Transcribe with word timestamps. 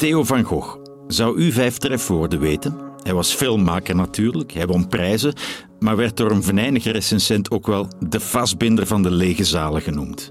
Theo 0.00 0.24
van 0.24 0.42
Gogh. 0.42 0.76
Zou 1.06 1.38
u 1.38 1.52
vijf 1.52 1.78
trefwoorden 1.78 2.40
weten? 2.40 2.76
Hij 3.02 3.14
was 3.14 3.34
filmmaker 3.34 3.94
natuurlijk, 3.94 4.52
hij 4.52 4.66
won 4.66 4.88
prijzen, 4.88 5.34
maar 5.78 5.96
werd 5.96 6.16
door 6.16 6.30
een 6.30 6.42
venijnige 6.42 6.90
recensent 6.90 7.50
ook 7.50 7.66
wel 7.66 7.88
de 8.08 8.20
vastbinder 8.20 8.86
van 8.86 9.02
de 9.02 9.10
lege 9.10 9.44
zalen 9.44 9.82
genoemd. 9.82 10.28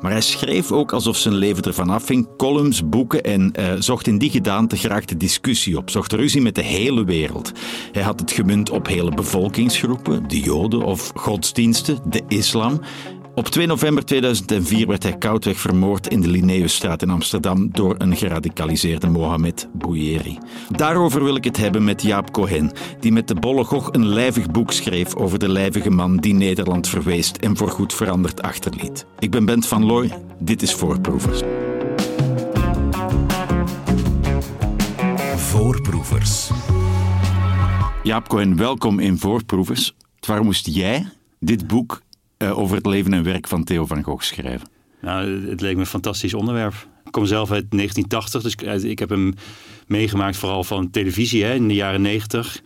Maar 0.00 0.10
hij 0.10 0.20
schreef 0.20 0.72
ook 0.72 0.92
alsof 0.92 1.16
zijn 1.16 1.34
leven 1.34 1.62
ervan 1.62 1.90
afhing, 1.90 2.28
columns, 2.36 2.88
boeken 2.88 3.22
en 3.22 3.52
uh, 3.58 3.72
zocht 3.78 4.06
in 4.06 4.18
die 4.18 4.30
gedaante 4.30 4.76
graag 4.76 5.04
de 5.04 5.16
discussie 5.16 5.76
op, 5.76 5.90
zocht 5.90 6.12
ruzie 6.12 6.42
met 6.42 6.54
de 6.54 6.64
hele 6.64 7.04
wereld. 7.04 7.52
Hij 7.92 8.02
had 8.02 8.20
het 8.20 8.32
gemunt 8.32 8.70
op 8.70 8.86
hele 8.86 9.14
bevolkingsgroepen, 9.14 10.28
de 10.28 10.40
Joden 10.40 10.82
of 10.82 11.10
godsdiensten, 11.14 11.98
de 12.04 12.22
islam. 12.28 12.80
Op 13.40 13.48
2 13.48 13.66
november 13.66 14.04
2004 14.04 14.86
werd 14.86 15.02
hij 15.02 15.18
koudweg 15.18 15.56
vermoord 15.56 16.08
in 16.08 16.20
de 16.20 16.28
Linnaeusstraat 16.28 17.02
in 17.02 17.10
Amsterdam 17.10 17.70
door 17.72 17.94
een 17.98 18.16
geradicaliseerde 18.16 19.08
Mohamed 19.08 19.68
Bouyeri. 19.72 20.38
Daarover 20.68 21.24
wil 21.24 21.36
ik 21.36 21.44
het 21.44 21.56
hebben 21.56 21.84
met 21.84 22.02
Jaap 22.02 22.32
Cohen, 22.32 22.72
die 22.98 23.12
met 23.12 23.28
de 23.28 23.34
Bolle 23.34 23.64
Gog 23.64 23.92
een 23.92 24.06
lijvig 24.06 24.50
boek 24.50 24.72
schreef 24.72 25.14
over 25.14 25.38
de 25.38 25.48
lijvige 25.48 25.90
man 25.90 26.16
die 26.16 26.34
Nederland 26.34 26.88
verweest 26.88 27.36
en 27.36 27.56
voorgoed 27.56 27.94
veranderd 27.94 28.42
achterliet. 28.42 29.06
Ik 29.18 29.30
ben 29.30 29.44
Bent 29.44 29.66
van 29.66 29.84
Looy, 29.84 30.10
dit 30.38 30.62
is 30.62 30.74
Voorproevers. 30.74 31.40
Voorproevers. 35.36 36.50
Jaap 38.02 38.28
Cohen, 38.28 38.56
welkom 38.56 38.98
in 38.98 39.18
Voorproevers. 39.18 39.94
Waarom 40.26 40.46
moest 40.46 40.66
jij 40.66 41.08
dit 41.38 41.66
boek 41.66 42.00
uh, 42.42 42.58
over 42.58 42.76
het 42.76 42.86
leven 42.86 43.12
en 43.12 43.22
werk 43.22 43.48
van 43.48 43.64
Theo 43.64 43.86
van 43.86 44.02
Gogh 44.02 44.24
schrijven? 44.24 44.68
Nou, 45.00 45.48
het 45.48 45.60
leek 45.60 45.74
me 45.74 45.80
een 45.80 45.86
fantastisch 45.86 46.34
onderwerp. 46.34 46.74
Ik 47.04 47.12
kom 47.12 47.26
zelf 47.26 47.50
uit 47.50 47.66
1980, 47.70 48.42
dus 48.42 48.82
ik 48.82 48.98
heb 48.98 49.08
hem 49.08 49.34
meegemaakt 49.86 50.36
vooral 50.36 50.64
van 50.64 50.90
televisie 50.90 51.44
hè, 51.44 51.54
in 51.54 51.68
de 51.68 51.74
jaren 51.74 52.02
90. 52.02 52.60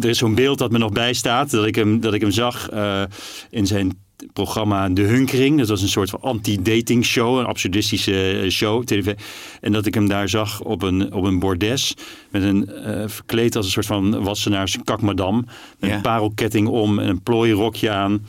Er 0.00 0.08
is 0.08 0.18
zo'n 0.18 0.34
beeld 0.34 0.58
dat 0.58 0.70
me 0.70 0.78
nog 0.78 0.92
bijstaat, 0.92 1.50
dat 1.50 1.66
ik 1.66 1.74
hem, 1.74 2.00
dat 2.00 2.14
ik 2.14 2.20
hem 2.20 2.30
zag 2.30 2.72
uh, 2.72 3.02
in 3.50 3.66
zijn 3.66 3.98
programma 4.32 4.88
De 4.88 5.02
Hunkering. 5.02 5.58
Dat 5.58 5.68
was 5.68 5.82
een 5.82 5.88
soort 5.88 6.10
van 6.10 6.20
anti-dating 6.20 7.04
show, 7.04 7.38
een 7.38 7.44
absurdistische 7.44 8.46
show. 8.50 8.84
TV. 8.84 9.14
En 9.60 9.72
dat 9.72 9.86
ik 9.86 9.94
hem 9.94 10.08
daar 10.08 10.28
zag 10.28 10.60
op 10.60 10.82
een, 10.82 11.12
op 11.12 11.24
een 11.24 11.38
bordes. 11.38 11.94
Met 12.30 12.42
een 12.42 12.70
uh, 12.70 13.02
verkleed 13.06 13.56
als 13.56 13.64
een 13.66 13.72
soort 13.72 13.86
van 13.86 14.22
wassenaars 14.22 14.78
kakmadam. 14.84 15.46
Met 15.78 15.90
ja. 15.90 15.96
een 15.96 16.02
parelketting 16.02 16.68
om 16.68 16.98
en 16.98 17.08
een 17.08 17.22
plooierokje 17.22 17.90
aan. 17.90 18.26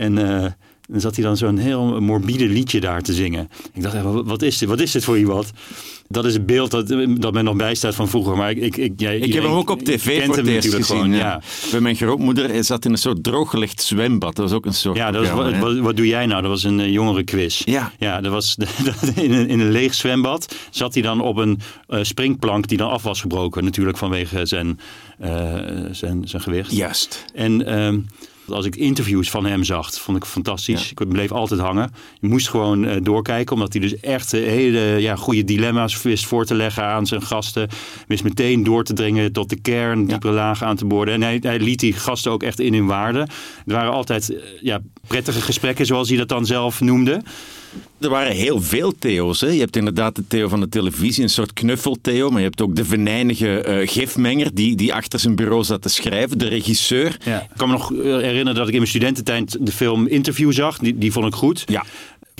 En 0.00 0.16
uh, 0.16 0.46
dan 0.86 1.00
zat 1.00 1.14
hij 1.14 1.24
dan 1.24 1.36
zo'n 1.36 1.56
heel 1.56 2.00
morbide 2.00 2.46
liedje 2.46 2.80
daar 2.80 3.02
te 3.02 3.14
zingen. 3.14 3.48
Ik 3.72 3.82
dacht, 3.82 3.96
wat 4.02 4.42
is 4.42 4.58
dit? 4.58 4.68
Wat 4.68 4.80
is 4.80 4.90
dit 4.90 5.04
voor 5.04 5.18
iemand? 5.18 5.50
Dat 6.08 6.24
is 6.24 6.34
het 6.34 6.46
beeld 6.46 6.70
dat, 6.70 6.88
dat 7.20 7.32
mij 7.32 7.42
nog 7.42 7.56
bijstaat 7.56 7.94
van 7.94 8.08
vroeger. 8.08 8.36
Maar 8.36 8.50
ik, 8.50 8.76
ik, 8.76 8.92
jij, 8.96 9.18
ik 9.18 9.32
heb 9.32 9.42
hem 9.42 9.52
ook 9.52 9.70
op 9.70 9.82
tv 9.82 10.24
voor 10.24 10.36
het 10.36 10.46
eerst 10.46 10.74
gezien. 10.74 10.84
Gewoon, 10.84 11.12
ja. 11.12 11.42
Bij 11.70 11.80
mijn 11.80 11.96
grootmoeder 11.96 12.64
zat 12.64 12.84
in 12.84 12.90
een 12.92 12.98
soort 12.98 13.22
drooggelegd 13.22 13.82
zwembad. 13.82 14.36
Dat 14.36 14.48
was 14.48 14.56
ook 14.56 14.66
een 14.66 14.74
soort. 14.74 14.96
Ja, 14.96 15.10
dat 15.10 15.28
was, 15.28 15.58
wat, 15.58 15.78
wat, 15.78 15.96
doe 15.96 16.06
jij 16.06 16.26
nou? 16.26 16.42
Dat 16.42 16.50
was 16.50 16.62
een 16.62 16.78
uh, 16.78 16.92
jongere 16.92 17.24
quiz. 17.24 17.62
Ja. 17.64 17.92
ja 17.98 18.20
dat 18.20 18.32
was 18.32 18.56
in, 19.14 19.32
een, 19.32 19.48
in 19.48 19.60
een 19.60 19.70
leeg 19.70 19.94
zwembad. 19.94 20.54
Zat 20.70 20.94
hij 20.94 21.02
dan 21.02 21.20
op 21.20 21.36
een 21.36 21.60
uh, 21.88 22.02
springplank 22.02 22.68
die 22.68 22.78
dan 22.78 22.90
af 22.90 23.02
was 23.02 23.20
gebroken. 23.20 23.64
Natuurlijk 23.64 23.98
vanwege 23.98 24.46
zijn, 24.46 24.80
uh, 25.24 25.54
zijn, 25.90 26.28
zijn 26.28 26.42
gewicht. 26.42 26.72
Juist. 26.72 27.24
En. 27.34 28.08
Als 28.50 28.66
ik 28.66 28.76
interviews 28.76 29.30
van 29.30 29.46
hem 29.46 29.64
zag, 29.64 29.94
vond 29.94 30.16
ik 30.16 30.24
fantastisch. 30.24 30.90
Ik 30.90 31.08
bleef 31.08 31.32
altijd 31.32 31.60
hangen. 31.60 31.92
Je 32.20 32.28
moest 32.28 32.48
gewoon 32.48 32.84
uh, 32.84 32.96
doorkijken, 33.02 33.54
omdat 33.54 33.72
hij 33.72 33.82
dus 33.82 34.00
echt 34.00 34.34
uh, 34.34 34.46
hele 34.46 34.80
ja, 34.80 35.16
goede 35.16 35.44
dilemma's 35.44 36.02
wist 36.02 36.26
voor 36.26 36.44
te 36.44 36.54
leggen 36.54 36.84
aan 36.84 37.06
zijn 37.06 37.22
gasten. 37.22 37.68
Wist 38.06 38.24
meteen 38.24 38.62
door 38.62 38.84
te 38.84 38.92
dringen 38.92 39.32
tot 39.32 39.48
de 39.48 39.60
kern, 39.60 40.06
diepere 40.06 40.32
lagen 40.32 40.66
aan 40.66 40.76
te 40.76 40.84
boorden. 40.84 41.14
En 41.14 41.22
hij, 41.22 41.38
hij, 41.40 41.58
liet 41.58 41.80
die 41.80 41.92
gasten 41.92 42.32
ook 42.32 42.42
echt 42.42 42.60
in 42.60 42.74
hun 42.74 42.86
waarde. 42.86 43.18
Er 43.66 43.72
waren 43.72 43.92
altijd 43.92 44.30
uh, 44.30 44.38
ja, 44.60 44.80
prettige 45.06 45.40
gesprekken, 45.40 45.86
zoals 45.86 46.08
hij 46.08 46.18
dat 46.18 46.28
dan 46.28 46.46
zelf 46.46 46.80
noemde. 46.80 47.22
Er 48.00 48.08
waren 48.08 48.32
heel 48.32 48.60
veel 48.60 48.94
Theo's. 48.98 49.40
Hè? 49.40 49.46
Je 49.46 49.60
hebt 49.60 49.76
inderdaad 49.76 50.16
de 50.16 50.26
Theo 50.28 50.48
van 50.48 50.60
de 50.60 50.68
televisie, 50.68 51.22
een 51.22 51.30
soort 51.30 51.52
knuffel-Theo. 51.52 52.30
Maar 52.30 52.40
je 52.40 52.46
hebt 52.46 52.62
ook 52.62 52.76
de 52.76 52.84
venijnige 52.84 53.64
uh, 53.68 53.88
gifmenger 53.88 54.54
die, 54.54 54.76
die 54.76 54.94
achter 54.94 55.18
zijn 55.18 55.36
bureau 55.36 55.64
zat 55.64 55.82
te 55.82 55.88
schrijven. 55.88 56.38
De 56.38 56.48
regisseur. 56.48 57.16
Ja. 57.24 57.40
Ik 57.40 57.56
kan 57.56 57.68
me 57.68 57.74
nog 57.74 57.88
herinneren 57.88 58.54
dat 58.54 58.66
ik 58.66 58.72
in 58.72 58.78
mijn 58.78 58.90
studententijd 58.90 59.66
de 59.66 59.72
film 59.72 60.06
Interview 60.06 60.52
zag. 60.52 60.78
Die, 60.78 60.98
die 60.98 61.12
vond 61.12 61.26
ik 61.26 61.34
goed. 61.34 61.62
Ja 61.66 61.84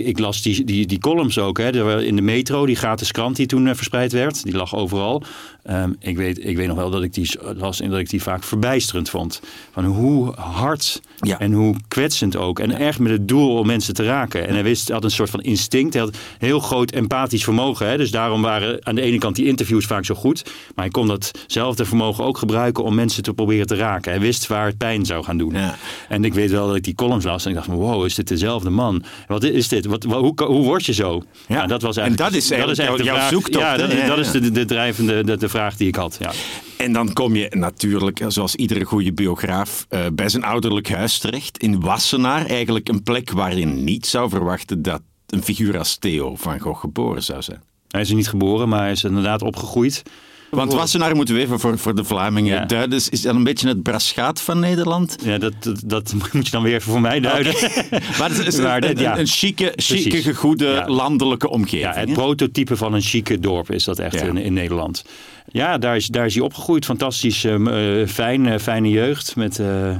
ik 0.04 0.18
las 0.18 0.42
die, 0.42 0.64
die, 0.64 0.86
die 0.86 0.98
columns 0.98 1.38
ook. 1.38 1.58
Hè. 1.58 2.02
In 2.02 2.16
de 2.16 2.22
metro, 2.22 2.66
die 2.66 2.76
gratis 2.76 3.12
krant 3.12 3.36
die 3.36 3.46
toen 3.46 3.66
uh, 3.66 3.74
verspreid 3.74 4.12
werd. 4.12 4.42
Die 4.42 4.56
lag 4.56 4.74
overal. 4.74 5.22
Um, 5.70 5.96
ik, 6.00 6.16
weet, 6.16 6.44
ik 6.44 6.56
weet 6.56 6.66
nog 6.66 6.76
wel 6.76 6.90
dat 6.90 7.02
ik 7.02 7.14
die 7.14 7.30
las 7.56 7.80
en 7.80 7.90
dat 7.90 7.98
ik 7.98 8.10
die 8.10 8.22
vaak 8.22 8.42
verbijsterend 8.42 9.10
vond. 9.10 9.40
Van 9.72 9.84
hoe 9.84 10.32
hard 10.34 11.00
ja. 11.20 11.38
en 11.38 11.52
hoe 11.52 11.74
kwetsend 11.88 12.36
ook. 12.36 12.58
En 12.58 12.70
ja. 12.70 12.78
echt 12.78 12.98
met 12.98 13.12
het 13.12 13.28
doel 13.28 13.58
om 13.58 13.66
mensen 13.66 13.94
te 13.94 14.04
raken. 14.04 14.48
En 14.48 14.54
hij 14.54 14.62
wist, 14.62 14.88
had 14.88 15.04
een 15.04 15.10
soort 15.10 15.30
van 15.30 15.40
instinct. 15.40 15.94
Hij 15.94 16.02
had 16.02 16.16
heel 16.38 16.60
groot 16.60 16.90
empathisch 16.90 17.44
vermogen. 17.44 17.88
Hè. 17.88 17.96
Dus 17.96 18.10
daarom 18.10 18.42
waren 18.42 18.86
aan 18.86 18.94
de 18.94 19.00
ene 19.00 19.18
kant 19.18 19.36
die 19.36 19.46
interviews 19.46 19.86
vaak 19.86 20.04
zo 20.04 20.14
goed. 20.14 20.42
Maar 20.44 20.84
hij 20.84 20.88
kon 20.88 21.06
datzelfde 21.06 21.84
vermogen 21.84 22.24
ook 22.24 22.38
gebruiken 22.38 22.84
om 22.84 22.94
mensen 22.94 23.22
te 23.22 23.32
proberen 23.32 23.66
te 23.66 23.76
raken. 23.76 24.10
Hij 24.10 24.20
wist 24.20 24.46
waar 24.46 24.66
het 24.66 24.78
pijn 24.78 25.06
zou 25.06 25.24
gaan 25.24 25.38
doen. 25.38 25.52
Ja. 25.52 25.76
En 26.08 26.24
ik 26.24 26.34
weet 26.34 26.50
wel 26.50 26.66
dat 26.66 26.76
ik 26.76 26.84
die 26.84 26.94
columns 26.94 27.24
las 27.24 27.44
en 27.44 27.50
ik 27.50 27.56
dacht 27.56 27.68
van 27.68 27.76
wow, 27.76 28.04
is 28.04 28.14
dit 28.14 28.28
dezelfde 28.28 28.70
man? 28.70 29.02
Wat 29.26 29.42
is 29.42 29.68
dit? 29.68 29.86
Wat, 29.90 30.02
hoe, 30.04 30.32
hoe 30.44 30.64
word 30.64 30.86
je 30.86 30.92
zo? 30.92 31.22
Ja. 31.48 31.54
Nou, 31.54 31.68
dat 31.68 31.82
was 31.82 31.96
en 31.96 32.16
dat 32.16 32.32
is 32.32 32.50
eigenlijk, 32.50 32.60
dat 32.60 32.70
is 32.70 32.78
eigenlijk 32.78 33.18
jouw 33.18 33.28
zoektocht. 33.28 33.64
Ja, 33.64 33.76
dat, 33.76 34.06
dat 34.06 34.18
is 34.18 34.30
de, 34.30 34.50
de 34.50 34.64
drijvende 34.64 35.24
de, 35.24 35.36
de 35.36 35.48
vraag 35.48 35.76
die 35.76 35.88
ik 35.88 35.94
had. 35.94 36.16
Ja. 36.20 36.32
En 36.76 36.92
dan 36.92 37.12
kom 37.12 37.36
je 37.36 37.46
natuurlijk, 37.50 38.24
zoals 38.28 38.54
iedere 38.54 38.84
goede 38.84 39.12
biograaf, 39.12 39.86
uh, 39.90 40.00
bij 40.12 40.28
zijn 40.28 40.44
ouderlijk 40.44 40.90
huis 40.90 41.18
terecht. 41.18 41.58
In 41.58 41.80
Wassenaar, 41.80 42.46
eigenlijk 42.46 42.88
een 42.88 43.02
plek 43.02 43.30
waar 43.30 43.56
je 43.56 43.66
niet 43.66 44.06
zou 44.06 44.28
verwachten 44.28 44.82
dat 44.82 45.02
een 45.26 45.42
figuur 45.42 45.78
als 45.78 45.96
Theo 45.96 46.36
van 46.36 46.60
Gogh 46.60 46.80
geboren 46.80 47.22
zou 47.22 47.42
zijn. 47.42 47.62
Hij 47.88 48.00
is 48.00 48.08
er 48.08 48.14
niet 48.14 48.28
geboren, 48.28 48.68
maar 48.68 48.80
hij 48.80 48.90
is 48.90 49.04
inderdaad 49.04 49.42
opgegroeid. 49.42 50.02
Want 50.50 50.72
Wassenaar 50.72 51.16
moeten 51.16 51.34
we 51.34 51.40
even 51.40 51.60
voor, 51.60 51.78
voor 51.78 51.94
de 51.94 52.04
Vlamingen 52.04 52.54
ja. 52.54 52.64
duiden. 52.64 52.98
Is 53.10 53.22
dat 53.22 53.34
een 53.34 53.44
beetje 53.44 53.68
het 53.68 53.82
braschaat 53.82 54.40
van 54.40 54.58
Nederland? 54.58 55.16
Ja, 55.24 55.38
dat, 55.38 55.52
dat, 55.60 55.82
dat, 55.84 56.14
moet 56.32 56.44
je 56.44 56.50
dan 56.50 56.62
weer 56.62 56.74
even 56.74 56.92
voor 56.92 57.00
mij 57.00 57.20
duiden. 57.20 57.54
Okay. 57.54 57.84
maar 58.18 58.28
het 58.28 58.46
is 58.46 58.56
een, 58.56 58.64
een, 58.66 59.04
een, 59.04 59.18
een 59.18 59.26
chique, 59.26 59.72
chique 59.76 60.34
goede 60.34 60.66
ja. 60.66 60.88
landelijke 60.88 61.48
omgeving. 61.48 61.94
Ja, 61.94 62.00
het 62.00 62.08
hè? 62.08 62.14
prototype 62.14 62.76
van 62.76 62.94
een 62.94 63.02
chique 63.02 63.38
dorp 63.38 63.70
is 63.70 63.84
dat 63.84 63.98
echt 63.98 64.14
ja. 64.14 64.26
in, 64.26 64.36
in, 64.36 64.52
Nederland. 64.52 65.04
Ja, 65.52 65.78
daar 65.78 65.96
is, 65.96 66.06
daar 66.06 66.26
is 66.26 66.34
hij 66.34 66.42
opgegroeid. 66.42 66.84
Fantastisch, 66.84 67.44
uh, 67.44 68.06
fijn, 68.06 68.46
uh, 68.46 68.58
fijne 68.58 68.88
jeugd. 68.88 69.36
Met 69.36 69.58
uh, 69.58 69.96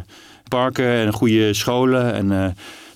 parken 0.49 0.93
en 0.93 1.13
goede 1.13 1.55
scholen. 1.55 2.15
En 2.15 2.27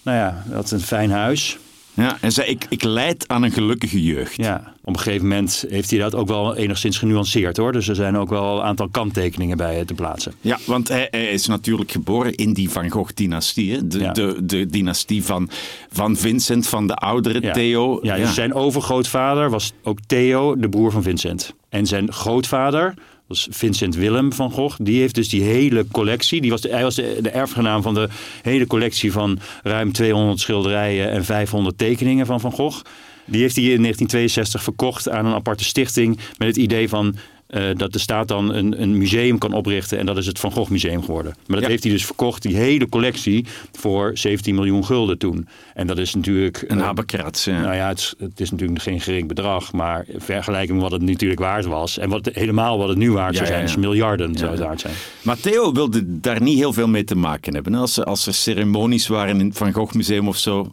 nou 0.03 0.19
ja, 0.19 0.45
dat 0.47 0.71
een 0.71 0.81
fijn 0.81 1.11
huis. 1.11 1.59
Ja, 1.95 2.19
en 2.21 2.33
zei, 2.33 2.49
ik, 2.49 2.67
ik 2.69 2.83
leid 2.83 3.29
aan 3.29 3.43
een 3.43 3.51
gelukkige 3.51 4.03
jeugd. 4.03 4.37
Ja, 4.37 4.75
op 4.85 4.95
een 4.95 5.01
gegeven 5.01 5.29
moment 5.29 5.65
heeft 5.69 5.91
hij 5.91 5.99
dat 5.99 6.15
ook 6.15 6.29
wel 6.29 6.57
enigszins 6.57 6.99
genuanceerd 6.99 7.57
hoor. 7.57 7.73
Dus 7.73 7.89
er 7.89 7.95
zijn 7.95 8.17
ook 8.17 8.31
wel 8.31 8.57
een 8.57 8.65
aantal 8.65 8.89
kanttekeningen 8.89 9.57
bij 9.57 9.85
te 9.85 9.95
plaatsen. 9.95 10.33
Ja, 10.41 10.59
want 10.67 10.89
hij, 10.89 11.09
hij 11.11 11.31
is 11.31 11.47
natuurlijk 11.47 11.91
geboren 11.91 12.35
in 12.35 12.53
die 12.53 12.71
Van 12.71 12.91
Gogh-dynastie. 12.91 13.87
De, 13.87 13.99
ja. 13.99 14.13
de, 14.13 14.37
de 14.43 14.67
dynastie 14.67 15.25
van, 15.25 15.51
van 15.91 16.17
Vincent, 16.17 16.67
van 16.67 16.87
de 16.87 16.95
oudere 16.95 17.41
ja. 17.41 17.53
Theo. 17.53 17.99
Ja, 18.03 18.17
dus 18.17 18.35
zijn 18.35 18.55
overgrootvader 18.55 19.51
was 19.51 19.73
ook 19.83 19.99
Theo, 20.07 20.57
de 20.57 20.69
broer 20.69 20.91
van 20.91 21.03
Vincent. 21.03 21.55
En 21.69 21.87
zijn 21.87 22.13
grootvader 22.13 22.95
was 23.27 23.49
Vincent 23.51 23.95
Willem 23.95 24.33
van 24.33 24.51
Gogh. 24.51 24.77
Die 24.83 25.01
heeft 25.01 25.15
dus 25.15 25.29
die 25.29 25.43
hele 25.43 25.87
collectie. 25.93 26.41
Die 26.41 26.51
was 26.51 26.61
de, 26.61 26.69
hij 26.69 26.83
was 26.83 26.95
de, 26.95 27.19
de 27.23 27.31
erfgenaam 27.31 27.83
van 27.83 27.95
de 27.95 28.09
hele 28.43 28.67
collectie 28.67 29.13
van 29.13 29.39
ruim 29.63 29.93
200 29.93 30.41
schilderijen 30.41 31.11
en 31.11 31.25
500 31.25 31.79
tekeningen 31.79 32.27
van 32.27 32.41
Van 32.41 32.53
Gogh. 32.53 32.83
Die 33.27 33.41
heeft 33.41 33.57
hij 33.57 33.65
in 33.65 33.83
1962 33.83 34.63
verkocht 34.63 35.09
aan 35.09 35.27
een 35.27 35.35
aparte 35.35 35.65
stichting 35.65 36.19
met 36.39 36.49
het 36.49 36.57
idee 36.57 36.89
van 36.89 37.17
uh, 37.55 37.63
dat 37.77 37.93
de 37.93 37.99
staat 37.99 38.29
dan 38.29 38.55
een, 38.55 38.83
een, 38.83 38.99
museum 38.99 39.39
kan 39.39 39.53
oprichten. 39.53 39.99
En 39.99 40.07
dat 40.07 40.17
is 40.17 40.27
het 40.27 40.39
Van 40.39 40.53
Gogh 40.53 40.71
Museum 40.71 41.05
geworden. 41.05 41.35
Maar 41.47 41.57
dat 41.57 41.65
ja. 41.65 41.69
heeft 41.69 41.83
hij 41.83 41.93
dus 41.93 42.07
verkocht, 42.07 42.43
die 42.43 42.57
hele 42.57 42.89
collectie, 42.89 43.47
voor 43.73 44.11
17 44.15 44.55
miljoen 44.55 44.85
gulden 44.85 45.19
toen. 45.19 45.49
En 45.75 45.87
dat 45.87 45.99
is 45.99 46.15
natuurlijk... 46.15 46.65
Een 46.67 46.79
habekrat, 46.79 47.43
ja. 47.43 47.61
Nou 47.61 47.75
ja, 47.75 47.89
het, 47.89 48.15
het, 48.19 48.41
is 48.41 48.51
natuurlijk 48.51 48.83
geen 48.83 49.01
gering 49.01 49.29
bedrag. 49.29 49.73
Maar 49.73 50.05
in 50.07 50.21
vergelijking 50.21 50.73
met 50.73 50.91
wat 50.91 51.01
het 51.01 51.09
natuurlijk 51.09 51.41
waard 51.41 51.65
was. 51.65 51.99
En 51.99 52.09
wat, 52.09 52.29
helemaal 52.33 52.79
wat 52.79 52.89
het 52.89 52.99
nu 52.99 53.13
waard 53.13 53.35
zou 53.35 53.47
zijn. 53.47 53.59
ja, 53.59 53.65
is 53.65 53.77
miljarden 53.77 54.37
zou 54.37 54.51
het 54.51 54.61
waard 54.61 54.81
zijn. 54.81 54.95
Maar 55.23 55.41
Theo 55.41 55.73
wilde 55.73 56.21
daar 56.21 56.43
niet 56.43 56.59
heel 56.59 56.73
veel 56.73 56.89
mee 56.89 57.05
te 57.05 57.17
maken 57.17 57.55
hebben. 57.55 57.75
Als, 57.75 58.05
als 58.05 58.27
er 58.27 58.35
ceremonies 58.35 59.07
waren 59.07 59.41
in 59.41 59.47
het 59.47 59.57
Van 59.57 59.73
Gogh 59.73 59.95
Museum 59.95 60.29
of 60.29 60.37
zo... 60.37 60.71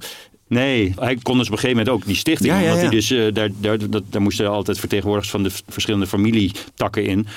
Nee, 0.51 0.93
hij 0.99 1.17
kon 1.21 1.37
dus 1.37 1.47
op 1.47 1.51
een 1.53 1.59
gegeven 1.59 1.77
moment 1.83 1.89
ook 1.89 2.05
die 2.05 2.15
stichting. 2.15 2.53
Ja, 2.53 2.59
ja, 2.59 2.63
ja. 2.65 2.67
Omdat 2.67 2.81
hij 2.81 2.95
dus, 2.95 3.11
uh, 3.11 3.33
daar, 3.33 3.49
daar, 3.59 3.89
dat, 3.89 4.03
daar 4.09 4.21
moesten 4.21 4.49
altijd 4.49 4.79
vertegenwoordigers 4.79 5.31
van 5.31 5.43
de 5.43 5.51
verschillende 5.69 6.07
familietakken 6.07 7.05
in. 7.05 7.27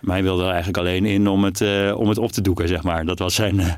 Maar 0.00 0.14
hij 0.14 0.22
wilde 0.24 0.42
er 0.42 0.48
eigenlijk 0.48 0.78
alleen 0.78 1.04
in 1.04 1.28
om 1.28 1.44
het, 1.44 1.60
uh, 1.60 1.94
om 1.98 2.08
het 2.08 2.18
op 2.18 2.32
te 2.32 2.40
doeken, 2.40 2.68
zeg 2.68 2.82
maar. 2.82 3.04
Dat 3.04 3.18
was 3.18 3.34
zijn, 3.34 3.54
uh, 3.56 3.72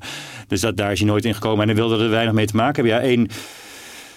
dus 0.49 0.61
dat, 0.61 0.77
daar 0.77 0.93
is 0.93 0.99
hij 0.99 1.09
nooit 1.09 1.25
in 1.25 1.35
gekomen. 1.35 1.61
En 1.61 1.67
hij 1.67 1.77
wilde 1.77 2.05
er 2.05 2.11
weinig 2.11 2.35
mee 2.35 2.47
te 2.47 2.57
maken 2.57 2.75
hebben. 2.87 3.03
Ja, 3.03 3.09
één, 3.09 3.29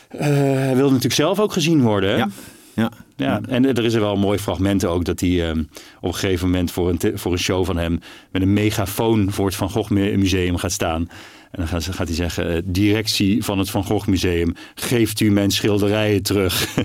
hij 0.07 0.75
wilde 0.75 0.87
natuurlijk 0.89 1.13
zelf 1.13 1.39
ook 1.39 1.53
gezien 1.53 1.81
worden. 1.81 2.17
Ja. 2.17 2.29
Ja. 2.73 2.91
Ja, 3.15 3.41
en 3.49 3.65
er 3.65 3.83
is 3.83 3.93
er 3.93 3.99
wel 4.01 4.13
een 4.13 4.19
mooi 4.19 4.37
fragment 4.37 4.85
ook 4.85 5.05
dat 5.05 5.19
hij 5.19 5.49
ehm, 5.49 5.59
op 6.01 6.09
een 6.09 6.13
gegeven 6.15 6.45
moment 6.49 6.71
voor 6.71 6.89
een, 6.89 6.99
voor 7.15 7.31
een 7.31 7.37
show 7.39 7.65
van 7.65 7.77
hem 7.77 7.99
met 8.31 8.41
een 8.41 8.53
megafoon 8.53 9.31
voor 9.31 9.45
het 9.45 9.55
Van 9.55 9.69
Gogh 9.69 9.89
mu- 9.91 10.17
Museum 10.17 10.57
gaat 10.57 10.71
staan. 10.71 11.09
En 11.51 11.65
dan 11.67 11.67
gaat, 11.67 12.07
hij 12.07 12.15
zeggen, 12.15 12.53
eh, 12.55 12.61
directie 12.65 13.43
van 13.43 13.59
het 13.59 13.69
Van 13.69 13.83
Gogh 13.83 14.07
Museum, 14.07 14.53
geeft 14.75 15.19
u 15.19 15.31
mijn 15.31 15.51
schilderijen 15.51 16.23
terug. 16.23 16.67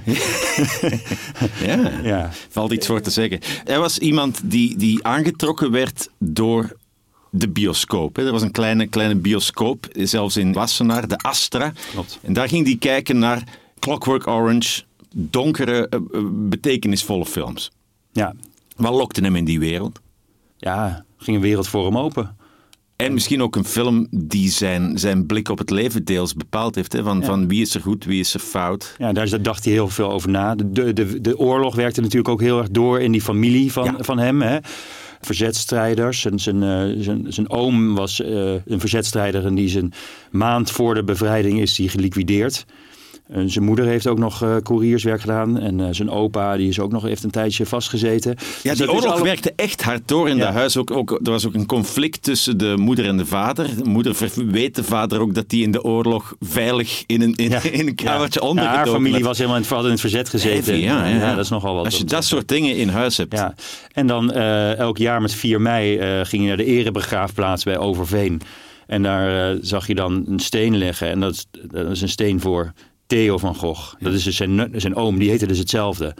Ja. 1.64 1.90
ja, 2.02 2.30
Valt 2.48 2.72
iets 2.72 2.86
voor 2.86 3.00
te 3.00 3.10
zeggen. 3.10 3.38
Hij 3.64 3.78
was 3.78 3.98
iemand 3.98 4.40
die, 4.44 4.76
die 4.76 5.04
aangetrokken 5.04 5.70
werd 5.70 6.08
door 6.18 6.76
de 7.30 7.48
bioscoop. 7.48 8.16
hè. 8.16 8.26
Er 8.26 8.32
was 8.32 8.42
een 8.42 8.50
kleine, 8.50 8.86
kleine 8.86 9.14
bioscoop, 9.16 9.86
zelfs 9.92 10.36
in 10.36 10.52
Wassenaar, 10.52 11.08
de 11.08 11.16
Astra. 11.16 11.72
Klopt. 11.90 12.18
En 12.22 12.32
daar 12.32 12.48
ging 12.48 12.66
hij 12.66 12.76
kijken 12.76 13.18
naar 13.18 13.42
Clockwork 13.78 14.26
Orange, 14.26 14.82
donkere, 15.14 15.88
eh, 15.88 15.98
eh, 16.12 16.20
betekenisvolle 16.32 17.26
films. 17.26 17.70
ja, 18.12 18.34
Wat 18.76 18.92
lokte 18.94 19.20
hem 19.20 19.36
in 19.36 19.44
die 19.44 19.58
wereld? 19.58 20.00
ja, 20.56 21.04
ging 21.18 21.36
een 21.36 21.42
wereld 21.42 21.68
voor 21.68 21.84
hem 21.86 21.98
open. 21.98 22.36
En 23.04 23.12
misschien 23.12 23.42
ook 23.42 23.56
een 23.56 23.64
film 23.64 24.06
die 24.10 24.50
zijn, 24.50 24.98
zijn 24.98 25.26
blik 25.26 25.48
op 25.48 25.58
het 25.58 25.70
leven 25.70 26.04
deels 26.04 26.34
bepaald 26.34 26.74
heeft. 26.74 26.92
Hè? 26.92 27.02
Van, 27.02 27.18
Ja. 27.18 27.24
van 27.24 27.48
wie 27.48 27.60
is 27.60 27.74
er 27.74 27.80
goed, 27.80 28.04
wie 28.04 28.20
is 28.20 28.34
er 28.34 28.40
fout. 28.40 28.94
Ja, 28.98 29.12
daar 29.12 29.42
dacht 29.42 29.64
hij 29.64 29.72
heel 29.72 29.88
veel 29.88 30.10
over 30.10 30.30
na. 30.30 30.54
De, 30.54 30.92
de, 30.92 31.20
de, 31.20 31.38
oorlog 31.38 31.74
werkte 31.74 32.00
natuurlijk 32.00 32.28
ook 32.28 32.40
heel 32.40 32.58
erg 32.58 32.70
door 32.70 33.00
in 33.00 33.12
die 33.12 33.20
familie 33.22 33.72
van, 33.72 33.84
Ja. 33.84 33.94
van 33.98 34.18
hem. 34.18 34.42
Hè. 34.42 34.58
Verzetstrijders. 35.20 36.24
En 36.24 36.38
zijn, 36.38 36.62
eh, 36.62 37.02
zijn, 37.02 37.26
zijn 37.28 37.50
oom 37.50 37.94
was 37.94 38.20
eh, 38.20 38.52
een 38.66 38.80
verzetstrijder 38.80 39.46
en 39.46 39.54
die 39.54 39.68
zijn 39.68 39.92
maand 40.30 40.70
voor 40.70 40.94
de 40.94 41.04
bevrijding 41.04 41.60
is 41.60 41.74
die 41.74 41.88
geliquideerd. 41.88 42.64
En 43.32 43.50
zijn 43.50 43.64
moeder 43.64 43.84
heeft 43.86 44.06
ook 44.06 44.18
nog 44.18 44.42
eh 44.42 44.56
courierswerk 44.62 45.20
gedaan. 45.20 45.58
En 45.58 45.80
eh, 45.80 45.86
zijn 45.90 46.10
opa 46.10 46.56
die 46.56 46.68
is 46.68 46.80
ook 46.80 46.92
nog 46.92 47.02
heeft 47.02 47.24
een 47.24 47.30
tijdje 47.30 47.66
vastgezeten. 47.66 48.36
Ja, 48.62 48.70
Dus 48.70 48.78
die 48.78 48.92
oorlog 48.92 49.12
alle- 49.12 49.22
werkte 49.22 49.52
echt 49.56 49.82
hard 49.82 50.08
door 50.08 50.28
in 50.28 50.36
Ja. 50.36 50.44
dat 50.44 50.54
huis. 50.54 50.76
Ook, 50.76 50.90
ook, 50.90 51.10
er 51.10 51.30
was 51.30 51.46
ook 51.46 51.54
een 51.54 51.66
conflict 51.66 52.22
tussen 52.22 52.58
de 52.58 52.74
moeder 52.76 53.06
en 53.06 53.16
de 53.16 53.26
vader. 53.26 53.76
De 53.76 53.84
moeder 53.84 54.16
weet 54.46 54.74
de 54.74 54.84
vader 54.84 55.20
ook 55.20 55.34
dat 55.34 55.44
hij 55.48 55.60
in 55.60 55.70
de 55.70 55.82
oorlog 55.84 56.34
veilig 56.40 57.02
in 57.06 57.22
een, 57.22 57.34
in, 57.34 57.50
Ja. 57.50 57.60
in 57.80 57.86
een 57.86 57.94
kamertje 57.94 58.40
Ja. 58.42 58.46
onder 58.48 58.64
haar 58.64 58.86
familie 58.86 59.24
was 59.24 59.36
helemaal 59.38 59.56
in 59.56 59.62
het, 59.62 59.72
had 59.72 59.84
in 59.84 59.90
het 59.90 60.00
verzet 60.00 60.28
gezeten. 60.28 60.64
Heavy, 60.72 60.84
ja, 60.84 61.06
ja, 61.06 61.34
dat 61.34 61.44
is 61.44 61.50
nogal 61.50 61.74
wat. 61.74 61.84
Als 61.84 61.98
je 61.98 62.04
dat 62.04 62.24
soort 62.24 62.48
dingen 62.48 62.76
in 62.76 62.88
huis 62.88 63.16
hebt. 63.16 63.32
Ja, 63.32 63.54
en 63.92 64.06
dan 64.06 64.32
eh, 64.32 64.76
elk 64.78 64.98
jaar 64.98 65.20
met 65.20 65.34
4 65.34 65.60
mei 65.60 65.98
ging 66.24 66.42
je 66.42 66.48
naar 66.48 66.56
de 66.56 66.64
erebegraafplaats 66.64 67.64
bij 67.64 67.78
Overveen. 67.78 68.40
En 68.86 69.02
daar 69.02 69.56
zag 69.60 69.86
je 69.86 69.94
dan 69.94 70.24
een 70.28 70.38
steen 70.40 70.76
liggen. 70.76 71.08
En 71.08 71.20
dat 71.20 71.46
dat 71.70 71.90
is 71.90 72.00
een 72.02 72.08
steen 72.08 72.40
voor 72.40 72.72
Theo 73.12 73.38
van 73.38 73.54
Gogh. 73.54 73.94
Dat 73.98 74.12
is 74.12 74.24
dus 74.24 74.36
zijn, 74.36 74.72
zijn 74.74 74.94
oom, 74.94 75.18
die 75.18 75.30
heette 75.30 75.46
dus 75.46 75.58
hetzelfde. 75.58 76.14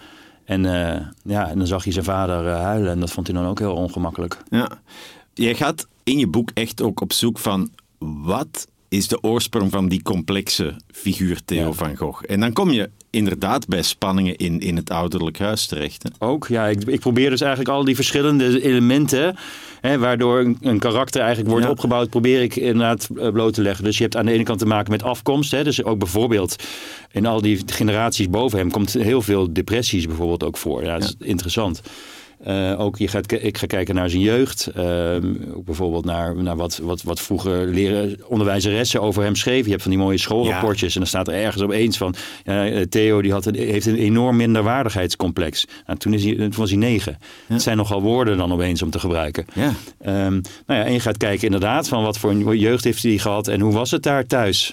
En, 0.44 0.67
eh, 0.67 1.06
ja, 1.25 1.49
en 1.49 1.59
dan 1.59 1.67
zag 1.67 1.85
je 1.85 1.93
zijn 1.93 2.05
vader 2.05 2.47
eh, 2.47 2.61
huilen. 2.61 2.91
En 2.91 3.00
dat 3.00 3.11
vond 3.11 3.27
hij 3.27 3.37
dan 3.37 3.47
ook 3.47 3.59
heel 3.59 3.75
ongemakkelijk. 3.75 4.43
Ja. 4.49 4.69
Jij 5.35 5.55
gaat 5.55 5.87
in 6.03 6.19
je 6.19 6.27
boek 6.27 6.50
echt 6.55 6.83
ook 6.83 7.00
op 7.00 7.12
zoek 7.12 7.39
van 7.39 7.71
wat 7.99 8.69
is 8.93 9.09
de 9.09 9.23
oorsprong 9.23 9.71
van 9.71 9.89
die 9.89 10.03
complexe 10.03 10.75
figuur 10.91 11.44
Theo 11.44 11.67
Ja. 11.67 11.73
van 11.73 11.97
Gogh. 11.97 12.23
En 12.27 12.41
dan 12.41 12.53
kom 12.53 12.71
je 12.71 12.91
inderdaad 13.11 13.67
bij 13.69 13.83
spanningen 13.83 14.37
in, 14.37 14.61
in 14.61 14.77
het 14.77 14.91
ouderlijk 14.91 15.39
huis 15.39 15.67
terecht. 15.67 16.03
Hè? 16.03 16.27
Ook, 16.27 16.47
ja, 16.49 16.67
ik, 16.67 16.85
ik 16.85 17.00
probeer 17.00 17.31
dus 17.31 17.41
eigenlijk 17.41 17.71
al 17.71 17.85
die 17.85 17.94
verschillende 17.94 18.62
elementen, 18.62 19.37
hè, 19.81 19.99
waardoor 19.99 20.39
een, 20.41 20.56
een 20.61 20.79
karakter 20.79 21.21
eigenlijk 21.21 21.50
wordt 21.50 21.65
Ja. 21.65 21.71
opgebouwd, 21.71 22.11
probeer 22.11 22.43
ik 22.43 22.56
inderdaad 22.56 23.09
eh, 23.17 23.29
bloot 23.29 23.55
te 23.55 23.62
leggen. 23.62 23.85
Dus 23.85 23.97
je 23.97 24.03
hebt 24.03 24.17
aan 24.17 24.27
de 24.27 24.33
ene 24.33 24.43
kant 24.43 24.59
te 24.59 24.67
maken 24.67 24.91
met 24.91 25.03
afkomst, 25.03 25.50
hè, 25.50 25.65
dus 25.65 25.85
ook 25.85 25.99
bijvoorbeeld 25.99 26.56
in 27.12 27.27
al 27.27 27.41
die 27.41 27.61
generaties 27.67 28.31
boven 28.31 28.59
hem 28.59 28.71
komt 28.71 28.93
heel 28.93 29.23
veel 29.23 29.53
depressies 29.53 30.06
bijvoorbeeld 30.06 30.44
ook 30.44 30.56
voor. 30.56 30.85
Ja, 30.85 30.99
dat 30.99 31.03
is 31.19 31.27
interessant. 31.27 31.81
Eh, 32.44 32.81
ook 32.81 32.99
je 32.99 33.09
gaat, 33.09 33.33
ik 33.33 33.59
ga 33.59 33.67
kijken 33.67 33.94
naar 33.94 34.11
zijn 34.11 34.23
jeugd. 34.23 34.67
Ehm, 34.67 35.35
ook 35.55 35.65
bijvoorbeeld 35.65 36.05
naar, 36.05 36.43
naar 36.43 36.56
wat, 36.56 36.81
wat, 36.83 37.03
wat 37.03 37.21
vroeger 37.21 37.67
leren, 37.67 38.17
onderwijzeressen 38.27 39.03
over 39.03 39.23
hem 39.23 39.37
schreven. 39.37 39.65
Je 39.65 39.71
hebt 39.71 39.83
van 39.83 39.91
die 39.91 40.00
mooie 40.00 40.19
schoolrapportjes. 40.19 40.94
En 40.94 41.00
dan 41.00 41.09
staat 41.09 41.29
er 41.29 41.35
ergens 41.35 41.62
opeens 41.62 41.97
van... 41.97 42.15
eh, 42.44 42.81
Theo 42.81 43.23
die 43.23 43.33
had 43.33 43.47
een, 43.47 43.55
heeft 43.55 43.87
een 43.87 43.97
enorm 43.97 44.37
minderwaardigheidscomplex. 44.37 45.67
Nou, 45.87 45.99
toen, 45.99 46.15
is 46.15 46.25
hij, 46.25 46.35
toen 46.35 46.53
was 46.56 46.71
hij 46.71 46.79
negen. 46.79 47.19
Het 47.47 47.62
zijn 47.62 47.77
nogal 47.77 48.03
woorden 48.03 48.37
dan 48.37 48.53
opeens 48.53 48.83
om 48.83 48.91
te 48.91 48.99
gebruiken. 48.99 49.44
Ja. 49.55 49.73
Ehm, 50.00 50.33
nou 50.67 50.81
ja, 50.81 50.85
en 50.85 50.93
je 50.93 51.00
gaat 51.00 51.17
kijken 51.17 51.44
inderdaad 51.44 51.89
van 51.89 52.03
wat 52.03 52.19
voor 52.19 52.31
een 52.31 52.59
jeugd 52.59 52.85
heeft 52.85 53.03
hij 53.03 53.19
gehad 53.19 53.49
en 53.49 53.61
hoe 53.61 53.73
was 53.73 53.91
het 53.91 54.03
daar 54.03 54.27
thuis. 54.27 54.73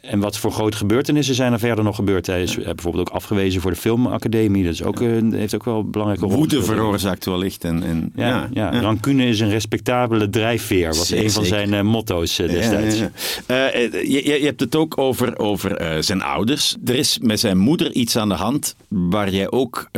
En 0.00 0.20
wat 0.20 0.38
voor 0.38 0.52
grote 0.52 0.76
gebeurtenissen 0.76 1.34
zijn 1.34 1.52
er 1.52 1.58
verder 1.58 1.84
nog 1.84 1.96
gebeurd. 1.96 2.26
Hij 2.26 2.42
is 2.42 2.58
eh, 2.58 2.64
bijvoorbeeld 2.64 3.08
ook 3.08 3.14
afgewezen 3.14 3.60
voor 3.60 3.70
de 3.70 3.76
filmacademie. 3.76 4.64
Dat 4.64 4.72
is 4.72 4.82
ook, 4.82 5.00
heeft 5.30 5.54
ook 5.54 5.64
wel 5.64 5.78
een 5.78 5.90
belangrijke 5.90 6.26
rol 6.26 6.34
Woede 6.36 6.62
veroorzaakt 6.62 7.24
wellicht. 7.24 7.64
En, 7.64 7.82
en, 7.82 8.12
Ja, 8.14 8.48
ja, 8.52 8.80
rancune 8.80 9.24
is 9.26 9.40
een 9.40 9.50
respectabele 9.50 10.30
drijfveer. 10.30 10.86
Was 10.86 11.06
Zeer 11.08 11.24
een 11.24 11.30
van 11.30 11.44
zeker. 11.44 11.58
zijn 11.58 11.74
eh, 11.74 11.82
motto's 11.82 12.38
eh, 12.38 12.48
destijds. 12.48 12.98
Ja, 12.98 13.08
je, 13.46 14.00
je 14.02 14.40
je 14.40 14.46
hebt 14.46 14.60
het 14.60 14.76
ook 14.76 14.98
over, 14.98 15.38
over 15.38 16.02
zijn 16.04 16.22
ouders. 16.22 16.76
Er 16.84 16.94
is 16.94 17.18
met 17.22 17.40
zijn 17.40 17.58
moeder 17.58 17.92
iets 17.92 18.16
aan 18.16 18.28
de 18.28 18.34
hand 18.34 18.76
waar 18.88 19.30
jij 19.30 19.50
ook 19.50 19.90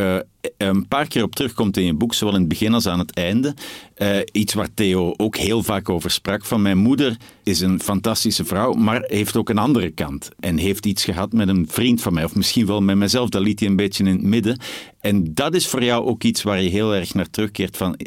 een 0.56 0.88
paar 0.88 1.08
keer 1.08 1.22
op 1.22 1.34
terugkomt 1.34 1.76
in 1.76 1.84
je 1.84 1.94
boek, 1.94 2.14
zowel 2.14 2.34
in 2.34 2.40
het 2.40 2.48
begin 2.48 2.74
als 2.74 2.86
aan 2.86 2.98
het 2.98 3.14
einde. 3.14 3.54
Eh, 3.94 4.18
iets 4.32 4.54
waar 4.54 4.74
Theo 4.74 5.14
ook 5.16 5.36
heel 5.36 5.62
vaak 5.62 5.88
over 5.88 6.10
sprak. 6.10 6.44
Van 6.44 6.62
mijn 6.62 6.78
moeder 6.78 7.16
is 7.42 7.60
een 7.60 7.80
fantastische 7.80 8.44
vrouw, 8.44 8.72
maar 8.72 9.04
heeft 9.06 9.36
ook 9.36 9.48
een 9.48 9.58
andere 9.58 9.90
kant. 9.90 10.28
En 10.40 10.56
heeft 10.56 10.86
iets 10.86 11.04
gehad 11.04 11.32
met 11.32 11.48
een 11.48 11.66
vriend 11.68 12.02
van 12.02 12.14
mij, 12.14 12.24
of 12.24 12.34
misschien 12.34 12.66
wel 12.66 12.80
met 12.80 12.96
mezelf. 12.96 13.28
Dat 13.28 13.42
liet 13.42 13.60
hij 13.60 13.68
een 13.68 13.76
beetje 13.76 14.04
in 14.04 14.10
het 14.10 14.22
midden. 14.22 14.58
En 15.00 15.34
dat 15.34 15.54
is 15.54 15.66
voor 15.66 15.84
jou 15.84 16.06
ook 16.06 16.22
iets 16.22 16.42
waar 16.42 16.62
je 16.62 16.68
heel 16.68 16.94
erg 16.94 17.14
naar 17.14 17.30
terugkeert. 17.30 17.76
Van, 17.76 17.98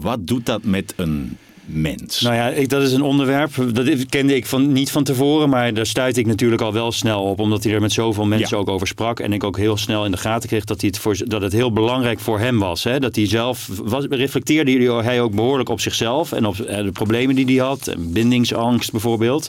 wat 0.00 0.26
doet 0.26 0.46
dat 0.46 0.64
met 0.64 0.92
een 0.96 1.36
mens? 1.64 2.20
Nou 2.20 2.34
ja, 2.34 2.48
ik, 2.48 2.68
dat 2.68 2.82
is 2.82 2.92
een 2.92 3.02
onderwerp. 3.02 3.54
Dat 3.72 4.06
kende 4.06 4.36
ik 4.36 4.46
van, 4.46 4.72
niet 4.72 4.90
van 4.90 5.04
tevoren. 5.04 5.48
Maar 5.48 5.74
daar 5.74 5.86
stuitte 5.86 6.20
ik 6.20 6.26
natuurlijk 6.26 6.62
al 6.62 6.72
wel 6.72 6.92
snel 6.92 7.22
op. 7.22 7.38
Omdat 7.38 7.64
hij 7.64 7.72
er 7.72 7.80
met 7.80 7.92
zoveel 7.92 8.24
mensen 8.26 8.56
Ja. 8.56 8.62
ook 8.62 8.68
over 8.68 8.86
sprak. 8.86 9.20
En 9.20 9.32
ik 9.32 9.44
ook 9.44 9.56
heel 9.56 9.76
snel 9.76 10.04
in 10.04 10.10
de 10.10 10.16
gaten 10.16 10.48
kreeg 10.48 10.64
dat, 10.64 10.80
hij 10.80 10.90
het, 10.92 10.98
voor, 10.98 11.16
dat 11.24 11.42
het 11.42 11.52
heel 11.52 11.72
belangrijk 11.72 12.20
voor 12.20 12.38
hem 12.38 12.58
was. 12.58 12.84
Hè? 12.84 13.00
Dat 13.00 13.16
hij 13.16 13.26
zelf 13.26 13.68
was, 13.82 14.04
reflecteerde 14.08 14.92
hij 15.02 15.20
ook 15.20 15.34
behoorlijk 15.34 15.68
op 15.68 15.80
zichzelf. 15.80 16.32
En 16.32 16.46
op 16.46 16.58
eh, 16.60 16.84
de 16.84 16.92
problemen 16.92 17.34
die 17.34 17.44
hij 17.44 17.66
had. 17.66 17.86
En 17.86 18.12
bindingsangst 18.12 18.90
bijvoorbeeld. 18.90 19.48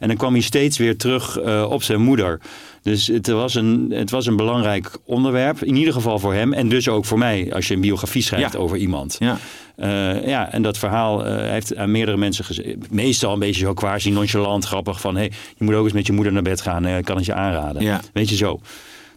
En 0.00 0.08
dan 0.08 0.16
kwam 0.16 0.32
hij 0.32 0.42
steeds 0.42 0.78
weer 0.78 0.96
terug 0.96 1.38
eh, 1.38 1.66
op 1.70 1.82
zijn 1.82 2.00
moeder. 2.02 2.40
Dus 2.82 3.06
het 3.06 3.26
was, 3.26 3.54
een, 3.54 3.92
het 3.94 4.10
was 4.10 4.26
een 4.26 4.36
belangrijk 4.36 4.90
onderwerp. 5.04 5.62
In 5.62 5.76
ieder 5.76 5.92
geval 5.92 6.18
voor 6.18 6.34
hem. 6.34 6.52
En 6.52 6.68
dus 6.68 6.88
ook 6.88 7.04
voor 7.04 7.18
mij. 7.18 7.52
Als 7.54 7.68
je 7.68 7.74
een 7.74 7.80
biografie 7.80 8.22
schrijft 8.22 8.52
Ja. 8.52 8.58
over 8.58 8.76
iemand. 8.76 9.16
Ja. 9.18 9.38
Eh, 9.76 10.26
ja, 10.26 10.52
en 10.52 10.62
dat 10.62 10.78
verhaal 10.78 11.26
eh, 11.26 11.50
heeft 11.50 11.76
aan 11.76 11.90
meerdere 11.90 12.16
mensen 12.16 12.44
gezegd. 12.44 12.90
Meestal 12.90 13.32
een 13.32 13.38
beetje 13.38 13.64
zo 13.64 13.74
quasi 13.74 14.10
nonchalant, 14.10 14.64
grappig. 14.64 15.00
Van 15.00 15.16
hey, 15.16 15.32
je 15.56 15.64
moet 15.64 15.74
ook 15.74 15.84
eens 15.84 15.92
met 15.92 16.06
je 16.06 16.12
moeder 16.12 16.32
naar 16.32 16.42
bed 16.42 16.60
gaan. 16.60 16.84
eh, 16.84 17.02
kan 17.02 17.16
het 17.16 17.24
je 17.24 17.34
aanraden. 17.34 17.82
Ja. 17.82 18.00
Weet 18.12 18.28
je 18.28 18.36
zo. 18.36 18.60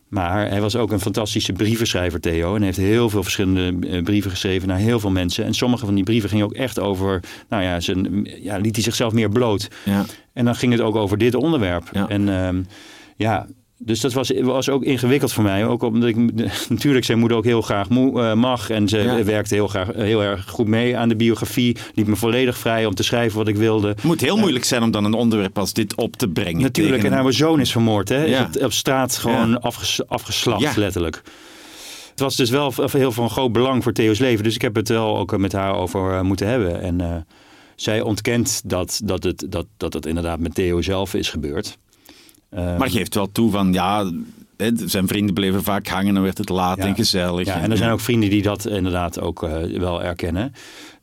Maar 0.07 0.49
hij 0.49 0.61
was 0.61 0.75
ook 0.75 0.91
een 0.91 0.99
fantastische 0.99 1.53
brievenschrijver, 1.53 2.19
Theo. 2.19 2.55
En 2.55 2.61
heeft 2.61 2.77
heel 2.77 3.09
veel 3.09 3.23
verschillende 3.23 4.01
brieven 4.01 4.31
geschreven 4.31 4.67
naar 4.67 4.77
heel 4.77 4.99
veel 4.99 5.09
mensen. 5.11 5.45
En 5.45 5.53
sommige 5.53 5.85
van 5.85 5.95
die 5.95 6.03
brieven 6.03 6.29
gingen 6.29 6.45
ook 6.45 6.53
echt 6.53 6.79
over. 6.79 7.23
Nou 7.49 7.63
ja, 7.63 7.79
zijn, 7.79 8.29
ja 8.41 8.57
liet 8.57 8.75
hij 8.75 8.83
zichzelf 8.83 9.13
meer 9.13 9.29
bloot. 9.29 9.67
Ja. 9.83 10.05
En 10.33 10.45
dan 10.45 10.55
ging 10.55 10.71
het 10.71 10.81
ook 10.81 10.95
over 10.95 11.17
dit 11.17 11.35
onderwerp. 11.35 11.89
Ja. 11.91 12.09
En 12.09 12.29
ehm, 12.29 12.61
ja, 13.17 13.47
dus 13.77 13.99
dat 13.99 14.13
was, 14.13 14.31
was 14.41 14.69
ook 14.69 14.83
ingewikkeld 14.83 15.33
voor 15.33 15.43
mij. 15.43 15.65
Ook 15.65 15.83
omdat 15.83 16.09
ik 16.09 16.15
natuurlijk 16.69 17.05
zijn 17.05 17.19
moeder 17.19 17.37
ook 17.37 17.43
heel 17.43 17.61
graag 17.61 17.89
moe, 17.89 18.21
eh, 18.21 18.33
mag. 18.33 18.69
En 18.69 18.87
ze 18.87 18.97
Ja. 18.97 19.23
werkte 19.23 19.53
heel, 19.55 19.67
graag, 19.67 19.87
heel 19.95 20.23
erg 20.23 20.45
goed 20.49 20.67
mee 20.67 20.97
aan 20.97 21.09
de 21.09 21.15
biografie. 21.15 21.77
Liet 21.93 22.07
me 22.07 22.15
volledig 22.15 22.57
vrij 22.57 22.85
om 22.85 22.95
te 22.95 23.03
schrijven 23.03 23.37
wat 23.37 23.47
ik 23.47 23.55
wilde. 23.55 23.87
Het 23.87 24.03
moet 24.03 24.21
heel 24.21 24.37
moeilijk 24.37 24.65
zijn 24.65 24.83
om 24.83 24.91
dan 24.91 25.03
een 25.03 25.13
onderwerp 25.13 25.57
als 25.57 25.73
dit 25.73 25.95
op 25.95 26.15
te 26.15 26.27
brengen. 26.27 26.61
Natuurlijk, 26.61 27.03
en 27.03 27.11
haar 27.13 27.33
zoon 27.33 27.59
is 27.59 27.71
vermoord. 27.71 28.09
Hè? 28.09 28.23
Ja. 28.23 28.49
Is 28.49 28.57
op, 28.57 28.63
op 28.63 28.73
straat 28.73 29.17
gewoon 29.17 29.49
Ja. 29.49 29.55
afges, 29.61 30.07
afgeslacht, 30.07 30.75
letterlijk. 30.77 31.21
Het 32.11 32.19
was 32.19 32.35
dus 32.35 32.49
wel 32.49 32.73
heel 32.91 33.11
van 33.11 33.29
groot 33.29 33.51
belang 33.51 33.83
voor 33.83 33.91
Theo's 33.93 34.19
leven. 34.19 34.43
Dus 34.43 34.55
ik 34.55 34.61
heb 34.61 34.75
het 34.75 34.89
wel 34.89 35.17
ook 35.17 35.37
met 35.37 35.51
haar 35.51 35.75
over 35.75 36.13
eh, 36.13 36.21
moeten 36.21 36.47
hebben. 36.47 36.81
En 36.81 37.01
eh, 37.01 37.15
zij 37.75 38.01
ontkent 38.01 38.61
dat, 38.65 39.01
dat, 39.03 39.23
het, 39.23 39.45
dat, 39.49 39.65
dat 39.77 39.93
het 39.93 40.05
inderdaad 40.05 40.39
met 40.39 40.55
Theo 40.55 40.81
zelf 40.81 41.13
is 41.13 41.29
gebeurd. 41.29 41.77
Eh, 42.49 42.77
Maar 42.77 42.89
geeft 42.89 43.15
wel 43.15 43.31
toe 43.31 43.51
van, 43.51 43.73
ja, 43.73 44.11
zijn 44.75 45.07
vrienden 45.07 45.33
bleven 45.33 45.63
vaak 45.63 45.87
hangen 45.87 46.15
en 46.15 46.21
werd 46.21 46.37
het 46.37 46.49
laat 46.49 46.77
Ja. 46.77 46.83
en 46.85 46.95
gezellig. 46.95 47.45
Ja, 47.47 47.61
en 47.61 47.71
er 47.71 47.77
zijn 47.77 47.91
ook 47.91 47.99
vrienden 47.99 48.29
die 48.29 48.41
dat 48.41 48.67
inderdaad 48.67 49.19
ook 49.19 49.43
eh, 49.43 49.79
wel 49.79 50.03
erkennen. 50.03 50.53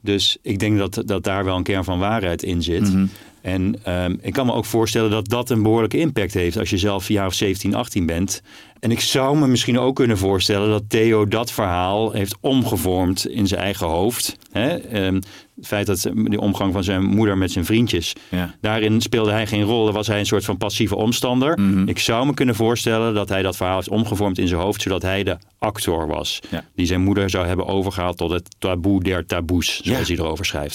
Dus 0.01 0.37
ik 0.43 0.59
denk 0.59 0.79
dat, 0.79 1.03
dat 1.07 1.25
daar 1.25 1.45
wel 1.45 1.57
een 1.57 1.63
kern 1.63 1.85
van 1.85 1.99
waarheid 1.99 2.43
in 2.43 2.63
zit. 2.63 2.93
Mhm. 2.93 3.07
En 3.43 3.75
ehm, 3.85 4.17
ik 4.21 4.33
kan 4.33 4.47
me 4.47 4.53
ook 4.53 4.65
voorstellen 4.65 5.11
dat 5.11 5.29
dat 5.29 5.51
een 5.51 5.63
behoorlijke 5.63 5.99
impact 5.99 6.35
heeft 6.35 6.59
als 6.59 6.71
je 6.71 6.79
zelf 6.79 7.09
een 7.09 7.15
jaar 7.15 7.27
of 7.27 7.35
17, 7.35 7.75
18 7.75 8.07
bent. 8.07 8.43
En 8.81 8.91
ik 8.91 9.01
zou 9.01 9.39
me 9.39 9.47
misschien 9.47 9.79
ook 9.79 9.97
kunnen 9.97 10.19
voorstellen 10.19 10.69
dat 10.69 10.83
Theo 10.89 11.29
dat 11.29 11.53
verhaal 11.53 12.13
heeft 12.13 12.37
omgevormd 12.41 13.27
in 13.29 13.47
zijn 13.47 13.61
eigen 13.61 13.87
hoofd. 13.87 14.37
Hè? 14.53 14.69
Ehm, 14.77 15.15
het 15.57 15.67
feit 15.67 15.87
dat 15.87 16.01
de 16.15 16.41
omgang 16.41 16.73
van 16.73 16.85
zijn 16.85 17.05
moeder 17.05 17.39
met 17.39 17.51
zijn 17.53 17.65
vriendjes, 17.65 18.13
Ja. 18.29 18.55
daarin 18.61 19.01
speelde 19.01 19.31
hij 19.31 19.47
geen 19.47 19.63
rol. 19.63 19.85
Dan 19.85 19.95
was 19.95 20.07
hij 20.07 20.19
een 20.19 20.27
soort 20.27 20.45
van 20.45 20.57
passieve 20.57 20.97
omstander. 20.97 21.59
Mhm. 21.61 21.89
Ik 21.89 21.99
zou 21.99 22.27
me 22.27 22.35
kunnen 22.35 22.55
voorstellen 22.55 23.15
dat 23.15 23.29
hij 23.29 23.43
dat 23.43 23.57
verhaal 23.57 23.77
heeft 23.77 23.89
omgevormd 23.89 24.39
in 24.39 24.49
zijn 24.49 24.61
hoofd, 24.61 24.83
zodat 24.83 25.03
hij 25.03 25.23
de 25.23 25.37
actor 25.59 26.07
was. 26.07 26.41
Ja. 26.51 26.65
Die 26.75 26.87
zijn 26.87 27.01
moeder 27.03 27.31
zou 27.31 27.47
hebben 27.47 27.67
overgehaald 27.67 28.17
tot 28.17 28.31
het 28.31 28.49
taboe 28.59 29.03
der 29.03 29.27
taboes, 29.27 29.81
zoals 29.85 30.09
Ja. 30.09 30.15
hij 30.15 30.25
erover 30.25 30.45
schrijft. 30.45 30.75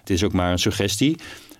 Het 0.00 0.10
is 0.16 0.24
ook 0.24 0.32
maar 0.32 0.52
een 0.52 0.58
suggestie. 0.58 1.16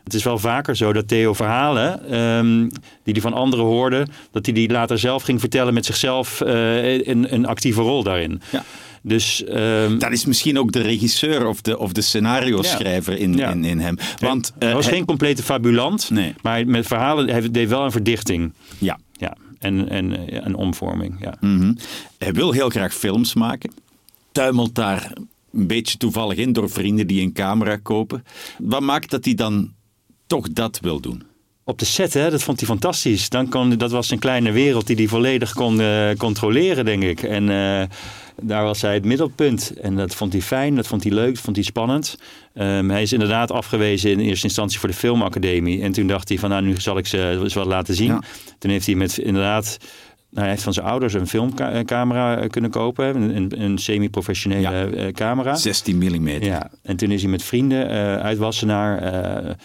Het 0.08 0.16
is 0.16 0.22
wel 0.24 0.38
vaker 0.38 0.76
zo 0.76 0.92
dat 0.92 1.08
Theo 1.08 1.32
verhalen 1.32 2.10
ehm, 2.10 2.68
die 3.04 3.12
hij 3.12 3.20
van 3.20 3.32
anderen 3.32 3.64
hoorde, 3.64 4.06
dat 4.30 4.44
hij 4.46 4.54
die 4.54 4.70
later 4.70 4.98
zelf 4.98 5.22
ging 5.22 5.40
vertellen 5.40 5.74
met 5.74 5.86
zichzelf 5.86 6.40
eh, 6.40 7.06
een, 7.06 7.34
een 7.34 7.46
actieve 7.46 7.80
rol 7.80 8.02
daarin. 8.02 8.40
Ja. 8.52 8.64
Dus 9.02 9.44
ehm, 9.44 9.98
Dat 9.98 10.12
is 10.12 10.24
misschien 10.24 10.58
ook 10.58 10.72
de 10.72 10.80
regisseur 10.80 11.46
of 11.46 11.60
de, 11.60 11.78
of 11.78 11.92
de 11.92 12.00
scenario-schrijver 12.00 13.18
in, 13.18 13.34
Ja. 13.34 13.50
in, 13.50 13.64
in 13.64 13.78
hem. 13.78 13.96
Want 14.18 14.52
hij 14.58 14.74
was 14.74 14.86
eh, 14.86 14.92
geen 14.92 15.04
complete 15.04 15.42
fabulant, 15.42 16.10
Nee. 16.10 16.34
maar 16.42 16.66
met 16.66 16.86
verhalen 16.86 17.28
hij 17.28 17.50
deed 17.50 17.68
wel 17.68 17.84
een 17.84 17.90
verdichting. 17.92 18.52
Ja. 18.78 18.98
Ja, 19.12 19.36
en, 19.58 19.88
en 19.88 20.28
eh, 20.28 20.40
een 20.44 20.54
omvorming. 20.54 21.16
Ja. 21.20 21.34
Mhm. 21.40 21.74
Hij 22.18 22.32
wil 22.32 22.52
heel 22.52 22.68
graag 22.68 22.94
films 22.94 23.34
maken. 23.34 23.72
Tuimelt 24.32 24.74
daar 24.74 25.12
een 25.52 25.66
beetje 25.66 25.98
toevallig 25.98 26.36
in 26.38 26.52
door 26.52 26.70
vrienden 26.70 27.06
die 27.06 27.22
een 27.22 27.32
camera 27.32 27.76
kopen. 27.76 28.24
Wat 28.58 28.80
maakt 28.80 29.10
dat 29.10 29.24
hij 29.24 29.34
dan 29.34 29.72
toch 30.28 30.48
dat 30.52 30.78
wil 30.80 31.00
doen? 31.00 31.22
Op 31.64 31.78
de 31.78 31.84
set, 31.84 32.14
hè, 32.14 32.30
dat 32.30 32.42
vond 32.42 32.58
hij 32.58 32.68
fantastisch. 32.68 33.28
Dan 33.28 33.48
kon, 33.48 33.70
dat 33.70 33.90
was 33.90 34.10
een 34.10 34.18
kleine 34.18 34.52
wereld 34.52 34.86
die 34.86 34.96
hij 34.96 35.06
volledig 35.06 35.52
kon 35.52 35.80
eh, 35.80 36.10
controleren, 36.16 36.84
denk 36.84 37.02
ik. 37.02 37.22
En 37.22 37.48
eh, 37.48 37.82
daar 38.42 38.64
was 38.64 38.80
hij 38.82 38.94
het 38.94 39.04
middelpunt. 39.04 39.72
En 39.80 39.96
dat 39.96 40.14
vond 40.14 40.32
hij 40.32 40.42
fijn, 40.42 40.74
dat 40.76 40.86
vond 40.86 41.02
hij 41.02 41.12
leuk, 41.12 41.34
dat 41.34 41.42
vond 41.44 41.56
hij 41.56 41.64
spannend. 41.64 42.18
Ehm, 42.54 42.88
hij 42.88 43.02
is 43.02 43.12
inderdaad 43.12 43.50
afgewezen 43.52 44.10
in 44.10 44.20
eerste 44.20 44.46
instantie 44.46 44.78
voor 44.78 44.88
de 44.88 44.94
filmacademie. 44.94 45.82
En 45.82 45.92
toen 45.92 46.06
dacht 46.06 46.28
hij 46.28 46.38
van, 46.38 46.50
nou, 46.50 46.62
nu 46.62 46.74
zal 46.80 46.98
ik 46.98 47.06
ze 47.06 47.38
eens 47.42 47.54
wat 47.54 47.66
laten 47.66 47.94
zien. 47.94 48.06
Ja. 48.12 48.22
Toen 48.58 48.70
heeft 48.70 48.86
hij 48.86 48.94
met 48.94 49.18
inderdaad... 49.18 49.76
Nou, 50.30 50.40
hij 50.40 50.50
heeft 50.50 50.62
van 50.62 50.72
zijn 50.72 50.86
ouders 50.86 51.14
een 51.14 51.26
filmcamera 51.26 52.46
kunnen 52.46 52.70
kopen. 52.70 53.16
Een, 53.16 53.36
een, 53.36 53.62
een 53.62 53.78
semi-professionele 53.78 54.60
Ja. 54.60 54.86
eh, 54.86 55.12
camera. 55.12 55.54
16 55.54 55.96
mm. 55.96 56.28
Ja, 56.28 56.70
en 56.82 56.96
toen 56.96 57.10
is 57.10 57.22
hij 57.22 57.30
met 57.30 57.42
vrienden 57.42 57.88
eh 57.90 58.16
uit 58.16 58.38
Wassenaar. 58.38 59.56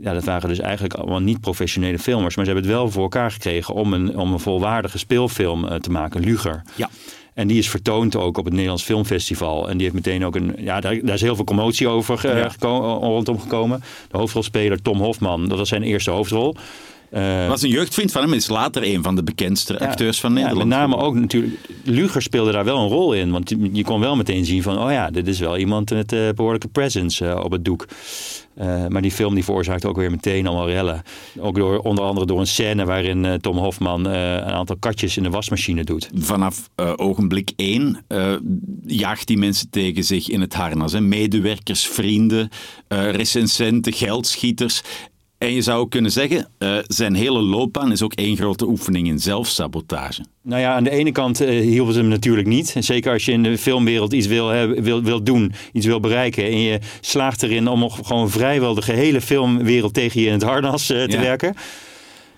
Ja, 0.00 0.12
dat 0.12 0.24
waren 0.24 0.48
dus 0.48 0.58
eigenlijk 0.58 0.94
allemaal 0.94 1.20
niet 1.20 1.40
professionele 1.40 1.98
filmers. 1.98 2.36
Maar 2.36 2.44
ze 2.44 2.50
hebben 2.50 2.70
het 2.70 2.78
wel 2.78 2.90
voor 2.90 3.02
elkaar 3.02 3.30
gekregen 3.30 3.74
om 3.74 3.92
een, 3.92 4.18
om 4.18 4.32
een 4.32 4.38
volwaardige 4.40 4.98
speelfilm 4.98 5.68
eh, 5.68 5.76
te 5.76 5.90
maken, 5.90 6.20
Luger. 6.20 6.62
Ja. 6.74 6.90
En 7.34 7.46
die 7.46 7.58
is 7.58 7.70
vertoond 7.70 8.16
ook 8.16 8.38
op 8.38 8.44
het 8.44 8.52
Nederlands 8.52 8.82
Filmfestival. 8.82 9.68
En 9.68 9.72
die 9.72 9.82
heeft 9.82 9.94
meteen 10.06 10.24
ook 10.24 10.34
een. 10.36 10.54
Ja, 10.58 10.80
daar, 10.80 11.00
daar 11.02 11.14
is 11.14 11.20
heel 11.20 11.34
veel 11.36 11.44
commotie 11.44 11.88
over 11.88 12.36
Ja. 12.38 12.48
geko- 12.48 12.98
rondom 13.00 13.40
gekomen. 13.40 13.82
De 14.10 14.18
hoofdrolspeler 14.18 14.82
Tom 14.82 15.00
Hofman, 15.00 15.48
dat 15.48 15.58
was 15.58 15.68
zijn 15.68 15.82
eerste 15.82 16.10
hoofdrol. 16.10 16.56
Eh, 17.14 17.48
Was 17.48 17.62
een 17.62 17.68
jeugdvriend 17.68 18.12
van 18.12 18.22
hem, 18.22 18.32
is 18.32 18.48
later 18.48 18.82
een 18.94 19.02
van 19.02 19.14
de 19.16 19.22
bekendste 19.22 19.72
ja, 19.78 19.86
acteurs 19.86 20.20
van 20.20 20.30
ja, 20.30 20.36
Nederland. 20.36 20.68
met 20.68 20.78
name 20.78 20.96
ook 20.96 21.14
natuurlijk. 21.14 21.54
Luger 21.84 22.22
speelde 22.22 22.52
daar 22.52 22.64
wel 22.64 22.78
een 22.78 22.88
rol 22.88 23.12
in. 23.12 23.30
Want 23.30 23.48
je- 23.50 23.68
je 23.72 23.84
kon 23.84 24.00
wel 24.00 24.16
meteen 24.16 24.44
zien 24.44 24.62
van, 24.62 24.78
oh 24.78 24.90
ja, 24.90 25.10
dit 25.10 25.26
is 25.28 25.38
wel 25.38 25.56
iemand 25.58 25.90
met 25.90 26.12
eh, 26.12 26.28
behoorlijke 26.34 26.68
presence 26.68 27.26
eh, 27.26 27.44
op 27.44 27.50
het 27.52 27.64
doek. 27.64 27.86
Eh, 28.54 28.86
maar 28.86 29.02
die 29.02 29.10
film 29.10 29.34
die 29.34 29.44
veroorzaakt 29.44 29.84
ook 29.84 29.96
weer 29.96 30.10
meteen 30.10 30.46
allemaal 30.46 30.68
rellen. 30.68 31.02
Ook 31.38 31.56
door, 31.56 31.78
onder 31.78 32.04
andere 32.04 32.26
door 32.26 32.40
een 32.40 32.46
scène 32.46 32.84
waarin 32.84 33.38
Tom 33.40 33.56
Hofman 33.58 34.04
een 34.04 34.42
aantal 34.44 34.76
katjes 34.76 35.16
in 35.16 35.22
de 35.22 35.30
wasmachine 35.30 35.84
doet. 35.84 36.10
Vanaf 36.14 36.70
ogenblik 36.96 37.52
één 37.56 38.04
jaagt 38.86 39.26
die 39.26 39.38
mensen 39.38 39.70
tegen 39.70 40.04
zich 40.04 40.28
in 40.28 40.40
het 40.40 40.54
harnas. 40.54 40.92
Hè. 40.92 41.00
Medewerkers, 41.00 41.86
vrienden, 41.86 42.48
recensenten, 42.88 43.92
geldschieters. 43.92 44.82
En 45.44 45.54
je 45.54 45.62
zou 45.62 45.80
ook 45.80 45.90
kunnen 45.90 46.10
zeggen, 46.12 46.48
eh, 46.58 46.76
zijn 46.86 47.14
hele 47.14 47.40
loopbaan 47.42 47.92
is 47.92 48.02
ook 48.02 48.12
één 48.12 48.36
grote 48.36 48.66
oefening 48.66 49.06
in 49.08 49.18
zelfsabotage. 49.18 50.24
Nou 50.42 50.60
ja, 50.60 50.74
aan 50.74 50.84
de 50.84 50.90
ene 50.90 51.12
kant 51.12 51.40
eh, 51.40 51.60
hielp 51.60 51.86
het 51.86 51.96
hem 51.96 52.08
natuurlijk 52.08 52.46
niet. 52.48 52.74
Zeker 52.78 53.12
als 53.12 53.24
je 53.24 53.32
in 53.32 53.42
de 53.42 53.58
filmwereld 53.58 54.12
iets 54.12 54.26
wil, 54.26 54.48
hebben- 54.48 54.82
wil, 54.82 55.02
wil 55.02 55.22
doen, 55.22 55.52
iets 55.72 55.86
wil 55.86 56.00
bereiken. 56.00 56.44
En 56.44 56.58
je 56.58 56.78
slaagt 57.00 57.42
erin 57.42 57.68
om 57.68 57.78
nog 57.80 57.98
gewoon 58.06 58.30
vrijwel 58.30 58.74
de 58.74 58.82
gehele 58.82 59.20
filmwereld 59.20 59.94
tegen 59.94 60.20
je 60.20 60.26
in 60.26 60.32
het 60.32 60.42
harnas 60.42 60.90
eh, 60.90 61.02
te 61.04 61.10
Ja. 61.16 61.20
werken. 61.20 61.54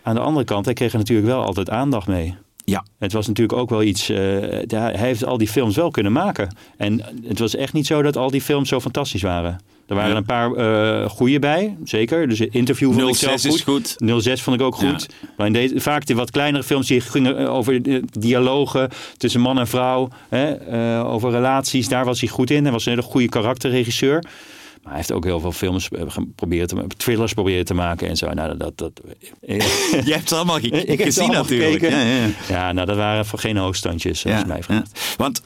Aan 0.02 0.14
de 0.14 0.20
andere 0.20 0.44
kant, 0.44 0.64
hij 0.64 0.74
kreeg 0.74 0.92
er 0.92 0.98
natuurlijk 0.98 1.28
wel 1.28 1.42
altijd 1.44 1.70
aandacht 1.70 2.06
mee. 2.06 2.34
Ja, 2.64 2.84
Het 2.98 3.12
was 3.12 3.26
natuurlijk 3.26 3.58
ook 3.58 3.70
wel 3.70 3.82
iets. 3.82 4.06
hij 4.06 4.92
heeft 4.96 5.24
al 5.24 5.38
die 5.38 5.48
films 5.48 5.76
wel 5.76 5.90
kunnen 5.90 6.12
maken. 6.12 6.56
En 6.76 7.02
het 7.24 7.38
was 7.38 7.56
echt 7.56 7.72
niet 7.72 7.86
zo 7.86 8.02
dat 8.02 8.16
al 8.16 8.30
die 8.30 8.40
films 8.40 8.68
zo 8.68 8.80
fantastisch 8.80 9.22
waren. 9.22 9.58
Er 9.86 9.94
waren 9.94 10.10
Ja. 10.10 10.16
een 10.16 10.24
paar 10.24 10.52
eh 10.52 11.10
goede 11.10 11.38
bij, 11.38 11.76
zeker. 11.84 12.28
Dus 12.28 12.40
interview 12.40 12.92
vond 12.92 13.08
ik 13.08 13.14
06 13.14 13.42
zelf 13.42 13.54
is 13.54 13.60
goed. 13.62 13.94
06 14.22 14.42
vond 14.42 14.60
ik 14.60 14.66
ook 14.66 14.74
goed. 14.74 15.06
Maar 15.36 15.46
in 15.46 15.52
deze, 15.52 15.80
vaak 15.80 16.06
de 16.06 16.14
wat 16.14 16.30
kleinere 16.30 16.64
films 16.64 16.86
die 16.86 17.00
gingen 17.00 17.38
eh, 17.38 17.54
over 17.54 17.80
eh, 17.82 18.02
dialogen 18.18 18.90
tussen 19.16 19.40
man 19.40 19.58
en 19.58 19.66
vrouw, 19.66 20.08
hè, 20.28 21.04
over 21.04 21.30
relaties. 21.30 21.88
Daar 21.88 22.04
was 22.04 22.20
hij 22.20 22.28
goed 22.28 22.50
in. 22.50 22.62
Hij 22.62 22.72
was 22.72 22.86
een 22.86 22.92
hele 22.92 23.04
goede 23.04 23.28
karakterregisseur. 23.28 24.24
Maar 24.82 24.94
hij 24.94 25.04
heeft 25.04 25.12
ook 25.12 25.24
heel 25.24 25.40
veel 25.40 25.52
films 25.52 25.88
geprobeerd 26.06 26.68
te 26.68 26.86
thrillers 26.96 27.32
proberen 27.32 27.64
te 27.64 27.74
maken 27.74 28.08
en 28.08 28.16
zo. 28.16 28.32
Nou, 28.32 28.56
dat, 28.56 28.78
dat, 28.78 29.00
Jij 30.04 30.16
hebt 30.16 30.28
ze 30.28 30.34
allemaal 30.34 30.58
Ik 30.62 31.02
gezien 31.02 31.22
allemaal 31.24 31.42
natuurlijk. 31.42 31.82
Ja, 31.90 32.00
ja. 32.00 32.26
ja, 32.48 32.72
nou, 32.72 32.86
dat 32.86 32.96
waren 32.96 33.26
voor 33.26 33.38
geen 33.38 33.56
hoogstandjes, 33.56 34.26
als 34.26 34.38
je 34.40 34.46
mij 34.46 34.62
vraagt. 34.62 35.14
Want 35.16 35.42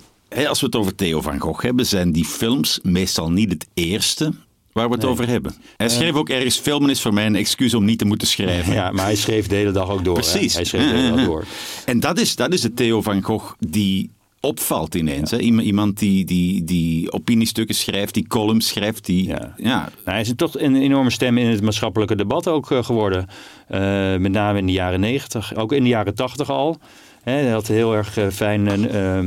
als 0.49 0.61
we 0.61 0.67
het 0.67 0.77
over 0.77 0.95
Theo 0.95 1.21
van 1.21 1.39
Gogh 1.39 1.63
hebben, 1.65 1.87
zijn 1.87 2.13
die 2.13 2.25
films 2.25 2.79
meestal 2.83 3.31
niet 3.31 3.51
het 3.53 3.67
eerste 3.75 4.33
waar 4.73 4.89
we 4.89 4.95
het 4.95 5.05
over 5.05 5.29
hebben. 5.29 5.55
Hij 5.77 5.89
schreef 5.89 6.15
ook 6.15 6.29
ergens, 6.29 6.59
filmen 6.59 6.91
is 6.91 7.01
voor 7.01 7.15
mij 7.15 7.27
een 7.27 7.37
excuus 7.37 7.75
om 7.75 7.85
niet 7.85 7.99
te 7.99 8.05
moeten 8.05 8.29
schrijven. 8.29 8.73
Ja, 8.73 8.91
maar 8.91 9.05
hij 9.05 9.17
schreef 9.17 9.47
de 9.47 9.55
hele 9.55 9.71
dag 9.73 9.91
ook 9.91 10.05
door. 10.05 10.17
hè. 10.17 10.21
Precies. 10.23 10.55
Hij 10.55 10.65
schreef 10.65 10.91
de 10.91 10.97
hele 10.97 11.17
dag 11.17 11.25
door. 11.31 11.45
En 11.85 12.01
dat 12.01 12.19
is, 12.19 12.37
dat 12.37 12.53
is 12.53 12.61
de 12.61 12.75
Theo 12.75 13.03
van 13.03 13.23
Gogh 13.23 13.53
die 13.59 14.11
opvalt 14.41 14.95
ineens. 14.95 15.31
Hè? 15.31 15.39
Iemand- 15.39 15.99
die, 15.99 16.25
die, 16.25 16.65
die 16.65 17.13
opiniestukken 17.13 17.75
schrijft, 17.75 18.15
die 18.15 18.27
columns 18.27 18.69
schrijft. 18.69 19.07
Die, 19.07 19.27
ja. 19.27 19.55
Ja. 19.57 19.79
Nou, 19.79 19.91
hij 20.05 20.21
is 20.21 20.33
toch 20.37 20.59
een 20.59 20.77
enorme 20.77 21.11
stem 21.11 21.39
in 21.39 21.47
het 21.47 21.63
maatschappelijke 21.63 22.17
debat 22.17 22.49
ook 22.49 22.71
eh, 22.71 22.85
geworden. 22.85 23.27
Eh, 23.69 23.81
met 24.17 24.33
name 24.33 24.59
in 24.59 24.67
de 24.67 24.73
jaren 24.73 25.01
negentig. 25.01 25.55
Ook 25.55 25.73
in 25.73 25.83
de 25.83 25.89
jaren 25.89 26.15
tachtig 26.15 26.51
al. 26.51 26.79
Hè, 27.23 27.33
hij 27.33 27.51
had 27.51 27.67
heel 27.67 27.95
erg 27.95 28.17
eh, 28.17 28.27
fijn 28.33 28.89
eh, 28.91 29.19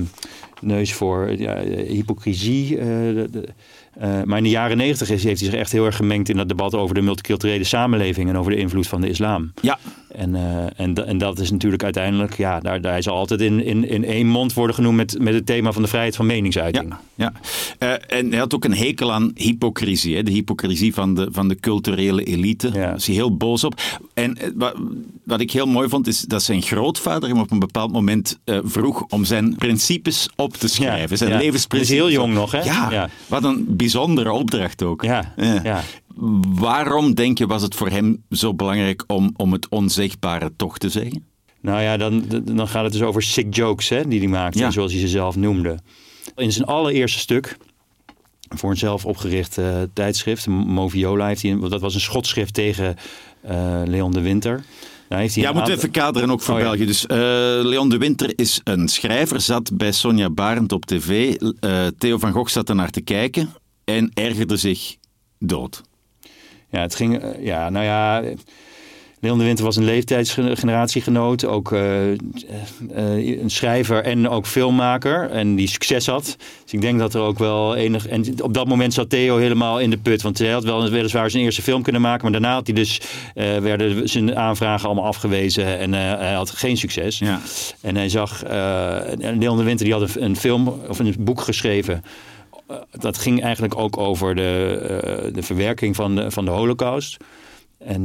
neus 0.66 0.94
voor 0.94 1.32
ja, 1.38 1.56
eh, 1.56 1.90
hypocrisie. 1.90 2.78
eh, 2.78 2.86
de- 2.86 3.48
eh, 4.00 4.22
maar 4.24 4.38
in 4.38 4.44
de 4.44 4.50
jaren 4.50 4.78
negentig 4.78 5.08
heeft 5.08 5.24
hij 5.24 5.36
zich 5.36 5.54
echt 5.54 5.72
heel 5.72 5.86
erg 5.86 5.96
gemengd 5.96 6.30
in 6.30 6.38
dat 6.38 6.48
debat 6.48 6.76
over 6.76 6.96
de 6.96 7.02
multiculturele 7.02 7.64
samenleving 7.64 8.30
en 8.30 8.38
over 8.38 8.52
de 8.52 8.58
invloed 8.58 8.88
van 8.88 9.02
de 9.02 9.10
islam. 9.10 9.52
ja. 9.62 9.80
En, 10.16 10.36
eh, 10.36 10.80
en, 10.86 11.08
en 11.08 11.18
dat 11.18 11.40
is 11.40 11.52
natuurlijk 11.52 11.84
uiteindelijk, 11.84 12.38
ja, 12.38 12.60
daar, 12.60 12.82
daar 12.82 13.04
zal 13.04 13.16
altijd 13.16 13.42
in, 13.42 13.64
in, 13.64 13.90
in 13.90 14.06
één 14.06 14.28
mond 14.28 14.54
worden 14.54 14.76
genoemd 14.76 14.96
met, 14.96 15.20
met 15.20 15.34
het 15.34 15.46
thema 15.46 15.72
van 15.72 15.82
de 15.82 15.88
vrijheid 15.88 16.16
van 16.16 16.26
meningsuiting. 16.26 16.90
Ja, 16.90 17.00
ja. 17.16 17.34
Eh, 17.78 18.18
en 18.20 18.30
hij 18.30 18.40
had 18.40 18.56
ook 18.56 18.66
een 18.66 18.76
hekel 18.76 19.14
aan 19.14 19.32
hypocrisie. 19.36 20.16
Hè? 20.16 20.24
De 20.24 20.32
hypocrisie 20.32 20.94
van 20.94 21.14
de, 21.14 21.28
van 21.32 21.48
de 21.48 21.60
culturele 21.60 22.24
elite. 22.24 22.68
Ja. 22.68 22.74
Daar 22.74 22.96
is 22.96 23.06
hij 23.06 23.16
heel 23.16 23.38
boos 23.38 23.64
op. 23.64 23.82
En 24.14 24.38
eh, 24.38 24.50
wat, 24.56 24.76
wat 25.24 25.42
ik 25.42 25.52
heel 25.52 25.68
mooi 25.68 25.90
vond, 25.90 26.08
is 26.08 26.22
dat 26.22 26.44
zijn 26.44 26.62
grootvader 26.62 27.30
hem 27.30 27.40
op 27.40 27.52
een 27.52 27.60
bepaald 27.60 27.92
moment 27.92 28.40
vroeg 28.46 29.06
om 29.10 29.26
zijn 29.26 29.56
principes 29.56 30.30
op 30.36 30.54
te 30.54 30.68
schrijven. 30.68 31.10
Ja, 31.10 31.16
zijn 31.16 31.30
ja. 31.30 31.38
levensprincipes. 31.38 31.98
Hij 31.98 32.08
is 32.08 32.14
heel 32.14 32.22
jong 32.22 32.34
nog, 32.34 32.52
hè? 32.52 32.62
Ja, 32.64 32.92
Ja. 32.92 33.10
wat 33.28 33.44
een 33.44 33.66
bijzondere 33.70 34.32
opdracht 34.32 34.84
ook. 34.84 35.04
Ja, 35.04 35.34
Ja. 35.64 35.82
Waarom, 36.56 37.14
denk 37.14 37.38
je, 37.38 37.48
was 37.48 37.62
het 37.62 37.76
voor 37.76 37.90
hem 37.90 38.24
zo 38.30 38.54
belangrijk 38.54 39.04
om, 39.08 39.34
om 39.38 39.52
het 39.52 39.70
onzegbare 39.70 40.52
toch 40.56 40.78
te 40.78 40.90
zeggen? 40.90 41.24
Nou 41.62 41.82
ja, 41.82 41.98
dan, 41.98 42.24
dan 42.44 42.68
gaat 42.68 42.84
het 42.84 42.92
dus 42.94 43.02
over 43.02 43.22
sick 43.24 43.56
jokes 43.56 43.90
hè, 43.90 44.08
die 44.08 44.20
hij 44.20 44.28
maakte, 44.28 44.60
Ja. 44.60 44.72
zoals 44.72 44.92
hij 44.92 45.02
ze 45.02 45.08
zelf 45.08 45.36
noemde. 45.36 45.80
In 46.36 46.52
zijn 46.52 46.66
allereerste 46.68 47.20
stuk, 47.20 47.58
voor 48.50 48.70
een 48.70 48.78
zelf 48.78 49.06
opgericht 49.06 49.58
eh, 49.58 49.82
tijdschrift, 49.94 50.48
Moviola, 50.48 51.28
heeft 51.28 51.42
hij, 51.42 51.60
dat 51.70 51.82
was 51.82 51.94
een 51.94 52.00
schotschrift 52.02 52.54
tegen 52.54 52.96
eh, 53.42 53.82
Leon 53.86 54.12
de 54.12 54.22
Winter. 54.22 54.64
Heeft 55.10 55.36
hij 55.36 55.44
Ja, 55.44 55.52
moeten 55.52 55.72
we 55.72 55.78
even 55.78 55.92
kaderen 55.92 56.32
ook 56.32 56.42
voor 56.42 56.54
Oh, 56.54 56.60
ja. 56.60 56.66
België. 56.66 56.86
Dus 56.86 57.06
eh, 57.06 57.18
Leon 57.64 57.90
de 57.90 57.98
Winter 57.98 58.32
is 58.36 58.62
een 58.64 58.88
schrijver, 58.88 59.42
zat 59.42 59.78
bij 59.78 59.92
Sonja 59.92 60.30
Barend 60.30 60.72
op 60.72 60.86
tv. 60.86 61.36
Theo 61.98 62.18
van 62.18 62.32
Gogh 62.32 62.52
zat 62.52 62.70
er 62.70 62.76
naar 62.76 62.90
te 62.90 63.02
kijken 63.02 63.50
en 63.84 64.12
ergerde 64.14 64.58
zich 64.58 64.96
dood. 65.40 65.82
Ja, 66.74 66.82
het 66.82 66.96
ging, 66.96 67.22
eh, 67.22 67.46
ja, 67.46 67.70
nou 67.70 67.86
ja, 67.86 68.24
Leon 69.20 69.38
de 69.38 69.44
Winter 69.44 69.66
was 69.66 69.76
een 69.76 69.84
leeftijdsgeneratiegenoot. 69.84 71.46
Ook 71.46 71.72
uh, 71.72 72.12
uh, 72.12 72.18
een 73.42 73.50
schrijver 73.50 74.04
en 74.04 74.30
ook 74.30 74.46
filmmaker. 74.46 75.30
En 75.30 75.56
die 75.56 75.68
succes 75.68 76.06
had. 76.06 76.38
Dus 76.64 76.74
ik 76.74 76.82
denk 76.82 77.00
dat 77.00 77.14
er 77.14 77.22
ook 77.22 77.38
wel 77.38 77.76
enig... 77.76 78.08
En 78.08 78.44
op 78.44 78.54
dat 78.54 78.68
moment 78.68 78.94
zat 78.94 79.10
Theo 79.10 79.38
helemaal 79.38 79.80
in 79.80 79.90
de 79.90 79.98
put. 79.98 80.22
Want 80.22 80.38
hij 80.38 80.50
had 80.50 80.64
wel 80.64 80.90
weliswaar 80.90 81.30
zijn 81.30 81.44
eerste 81.44 81.62
film 81.62 81.82
kunnen 81.82 82.02
maken. 82.02 82.22
Maar 82.22 82.32
daarna 82.32 82.54
had 82.54 82.68
hij 82.68 82.76
dus, 82.76 83.02
werden 83.34 84.10
zijn 84.10 84.36
aanvragen 84.36 84.86
allemaal 84.86 85.06
afgewezen. 85.06 85.78
En 85.78 85.94
hij 85.94 86.34
had 86.34 86.50
geen 86.50 86.78
succes. 86.78 87.20
Ja. 87.20 87.42
En 87.82 87.96
hij 87.96 88.10
zag... 88.10 88.44
Leon 89.18 89.58
de 89.58 89.64
Winter 89.64 89.86
die 89.86 89.94
had 89.94 90.16
een, 90.16 90.24
een 90.24 90.36
film 90.36 90.68
of 90.68 91.00
een 91.00 91.16
boek 91.20 91.42
geschreven 91.42 92.04
dat 92.92 93.18
ging 93.18 93.42
eigenlijk 93.42 93.78
ook 93.78 93.98
over 93.98 94.36
de, 94.36 95.30
de 95.34 95.44
verwerking 95.44 95.96
van 95.96 96.16
de, 96.16 96.32
van 96.32 96.46
de 96.46 96.52
holocaust. 96.52 97.18
En 97.78 98.04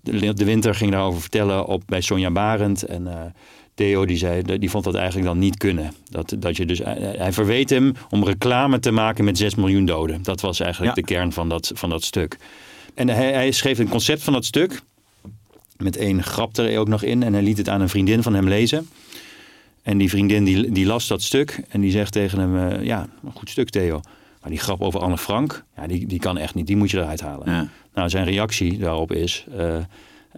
de, 0.00 0.34
de, 0.34 0.44
Winter 0.44 0.74
ging 0.74 0.90
daarover 0.90 1.20
vertellen 1.20 1.66
op, 1.66 1.82
bij 1.86 2.00
Sonja 2.00 2.30
Barend. 2.30 2.82
En 2.82 3.34
Theo 3.74 4.06
die 4.06 4.16
zei, 4.16 4.58
die 4.58 4.70
vond 4.70 4.84
dat 4.84 4.94
eigenlijk 4.94 5.26
dan 5.26 5.38
niet 5.38 5.56
kunnen. 5.56 5.92
Dat, 6.10 6.34
dat 6.38 6.56
je 6.56 6.66
dus, 6.66 6.78
hij 7.18 7.32
verweet 7.32 7.70
hem 7.70 7.92
om 8.10 8.24
reclame 8.24 8.78
te 8.78 8.90
maken 8.90 9.24
met 9.24 9.38
6 9.38 9.54
miljoen 9.54 9.84
doden. 9.84 10.22
Dat 10.22 10.40
was 10.40 10.60
eigenlijk 10.60 10.94
de 10.94 11.02
kern 11.02 11.32
van 11.32 11.48
dat, 11.48 11.70
van 11.74 11.90
dat 11.90 12.04
stuk. 12.04 12.36
En 12.94 13.08
hij, 13.08 13.32
hij 13.32 13.50
schreef 13.50 13.78
een 13.78 13.88
concept 13.88 14.22
van 14.22 14.32
dat 14.32 14.44
stuk. 14.44 14.80
Met 15.76 15.96
één 15.96 16.22
grap 16.22 16.56
er 16.56 16.78
ook 16.78 16.88
nog 16.88 17.02
in. 17.02 17.22
En 17.22 17.32
hij 17.32 17.42
liet 17.42 17.58
het 17.58 17.68
aan 17.68 17.80
een 17.80 17.88
vriendin 17.88 18.22
van 18.22 18.34
hem 18.34 18.48
lezen. 18.48 18.88
En 19.82 19.98
die 19.98 20.08
vriendin 20.08 20.44
die, 20.44 20.72
die 20.72 20.86
las 20.86 21.06
dat 21.06 21.22
stuk. 21.22 21.62
En 21.68 21.80
die 21.80 21.90
zegt 21.90 22.12
tegen 22.12 22.38
hem, 22.38 22.56
uh, 22.56 22.84
ja, 22.84 23.06
een 23.24 23.32
goed 23.34 23.50
stuk 23.50 23.70
Theo. 23.70 24.00
Maar 24.40 24.50
die 24.50 24.60
grap 24.60 24.80
over 24.80 25.00
Anne 25.00 25.18
Frank, 25.18 25.64
ja, 25.76 25.86
die, 25.86 26.06
die 26.06 26.18
kan 26.18 26.38
echt 26.38 26.54
niet. 26.54 26.66
Die 26.66 26.76
moet 26.76 26.90
je 26.90 26.98
eruit 26.98 27.20
halen. 27.20 27.52
Ja. 27.52 27.68
Nou, 27.94 28.08
zijn 28.08 28.24
reactie 28.24 28.78
daarop 28.78 29.12
is... 29.12 29.46
Uh, 29.58 29.76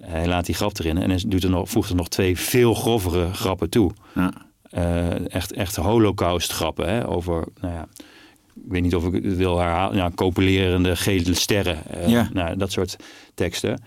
hij 0.01 0.27
laat 0.27 0.47
die 0.47 0.55
grap 0.55 0.79
erin 0.79 0.99
en 0.99 1.11
hij 1.11 1.23
doet 1.27 1.45
er 1.45 1.51
nog, 1.51 1.71
voegt 1.71 1.91
er 1.91 1.97
nog 1.97 2.09
twee 2.09 2.39
veel 2.39 2.75
grovere 2.75 3.33
grappen 3.33 3.71
toe. 3.71 3.91
Ja. 4.15 4.33
Uh, 4.79 5.35
echt, 5.35 5.53
echt 5.53 5.77
holocaust 5.77 6.53
grappen 6.53 6.89
hè, 6.89 7.09
over... 7.09 7.45
Nou 7.61 7.75
ja, 7.75 7.87
ik 8.55 8.63
weet 8.69 8.83
niet 8.83 8.95
of 8.95 9.07
ik 9.07 9.25
het 9.25 9.37
wil 9.37 9.59
herhalen. 9.59 9.97
Ja, 9.97 10.11
copulerende 10.15 10.97
gele 10.97 11.35
sterren. 11.35 11.79
Ja. 12.07 12.29
nou, 12.33 12.57
dat 12.57 12.73
soort 12.73 12.97
teksten. 13.35 13.83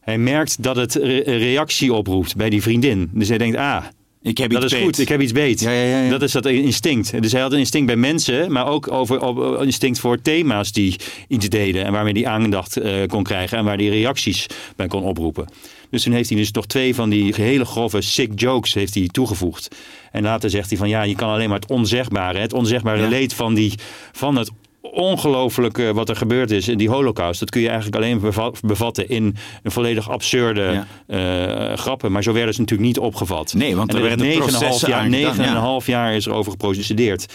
Hij 0.00 0.18
merkt 0.18 0.62
dat 0.62 0.76
het 0.76 0.94
re 0.94 1.20
reactie 1.20 1.92
oproept 1.92 2.36
bij 2.36 2.50
die 2.50 2.62
vriendin. 2.62 3.10
Dus 3.12 3.28
hij 3.28 3.38
denkt, 3.38 3.56
ah, 3.56 3.84
ik 4.28 4.38
heb 4.38 4.50
iets 4.52 4.60
dat 4.60 4.72
is 4.72 4.78
goed, 4.78 4.98
ik 4.98 5.08
heb 5.08 5.20
iets 5.20 5.32
beet. 5.32 5.60
Ja, 5.60 5.70
ja, 5.70 6.02
ja, 6.02 6.10
dat 6.10 6.22
is 6.22 6.32
dat 6.32 6.46
instinct. 6.46 7.22
Dus 7.22 7.32
hij 7.32 7.40
had 7.40 7.52
een 7.52 7.58
instinct 7.58 7.86
bij 7.86 7.96
mensen, 7.96 8.52
maar 8.52 8.66
ook 8.66 8.90
over, 8.90 9.20
over 9.20 9.64
instinct 9.64 9.98
voor 9.98 10.22
thema's 10.22 10.72
die 10.72 10.96
iets 11.28 11.48
deden. 11.48 11.84
En 11.84 11.92
waarmee 11.92 12.12
hij 12.12 12.26
aandacht 12.26 12.78
uh, 12.78 13.06
kon 13.06 13.22
krijgen 13.22 13.58
en 13.58 13.64
waar 13.64 13.76
hij 13.76 13.88
reacties 13.88 14.46
bij 14.76 14.86
kon 14.86 15.02
oproepen. 15.02 15.48
Dus 15.90 16.02
toen 16.02 16.12
heeft 16.12 16.28
hij 16.28 16.38
dus 16.38 16.50
toch 16.50 16.66
twee 16.66 16.94
van 16.94 17.10
die 17.10 17.34
hele 17.36 17.64
grove 17.64 18.00
sick 18.00 18.40
jokes 18.40 18.74
heeft 18.74 18.94
hij 18.94 19.08
toegevoegd. 19.08 19.68
En 20.12 20.22
later 20.22 20.50
zegt 20.50 20.68
hij 20.68 20.78
van 20.78 20.88
ja, 20.88 21.02
je 21.02 21.14
kan 21.14 21.28
alleen 21.28 21.48
maar 21.48 21.58
het 21.60 21.70
onzegbare, 21.70 22.38
het 22.38 22.52
onzegbare 22.52 23.08
leed 23.08 23.34
van, 23.34 23.54
die, 23.54 23.72
van 24.12 24.36
het 24.36 24.50
ongelooflijk 24.92 25.78
uh, 25.78 25.90
wat 25.90 26.08
er 26.08 26.16
gebeurd 26.16 26.50
is 26.50 26.68
in 26.68 26.78
die 26.78 26.88
holocaust. 26.88 27.40
Dat 27.40 27.50
kun 27.50 27.60
je 27.60 27.68
eigenlijk 27.68 27.96
alleen 27.96 28.20
bevatten 28.60 29.08
in 29.08 29.36
een 29.62 29.70
volledig 29.70 30.10
absurde 30.10 30.84
ja. 31.06 31.70
uh, 31.70 31.76
grappen. 31.76 32.12
Maar 32.12 32.22
zo 32.22 32.32
werden 32.32 32.54
ze 32.54 32.60
natuurlijk 32.60 32.88
niet 32.88 32.98
opgevat. 32.98 33.54
Nee, 33.54 33.76
want 33.76 33.94
er 33.94 34.02
werden 34.02 34.26
9,5 34.26 34.40
jaar, 34.86 35.08
9 35.08 35.44
ja. 35.44 35.80
jaar 35.84 36.14
is 36.14 36.26
er 36.26 36.32
over 36.32 36.50
geprocedeerd. 36.50 37.26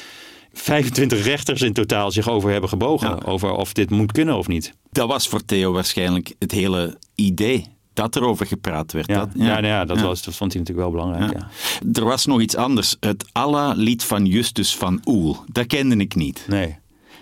25 0.54 1.26
rechters 1.26 1.62
in 1.62 1.74
totaal 1.74 2.12
zich 2.12 2.30
over 2.30 2.52
hebben 2.52 2.70
gebogen. 2.70 3.10
Ja. 3.10 3.20
Over 3.26 3.52
of 3.52 3.74
dit 3.74 3.90
moet 3.90 4.12
kunnen 4.12 4.38
of 4.38 4.48
niet. 4.48 4.74
Dat 4.92 5.08
was 5.08 5.28
voor 5.28 5.46
Theo 5.46 5.72
waarschijnlijk 5.72 6.34
het 6.40 6.52
hele 6.52 6.98
idee 7.16 7.66
dat 7.94 8.16
er 8.16 8.24
over 8.24 8.46
gepraat 8.46 8.92
werd. 8.92 9.08
Ja, 9.08 9.18
dat, 9.18 9.30
ja. 9.34 9.46
ja, 9.46 9.54
nou 9.54 9.66
ja 9.66 9.86
dat, 9.86 10.02
Was, 10.02 10.24
dat 10.24 10.36
vond 10.36 10.54
hij 10.54 10.62
natuurlijk 10.62 10.90
wel 10.90 11.02
belangrijk. 11.02 11.40
Ja. 11.40 11.50
Er 11.94 12.06
was 12.06 12.26
nog 12.26 12.42
iets 12.42 12.56
anders. 12.56 12.96
Het 13.00 13.26
Allah-lied 13.32 14.04
van 14.04 14.26
Justus 14.26 14.76
van 14.76 15.02
Oel. 15.06 15.38
Dat 15.52 15.66
kende 15.66 15.96
ik 15.96 16.16
niet. 16.16 16.46
Nee. 16.48 16.78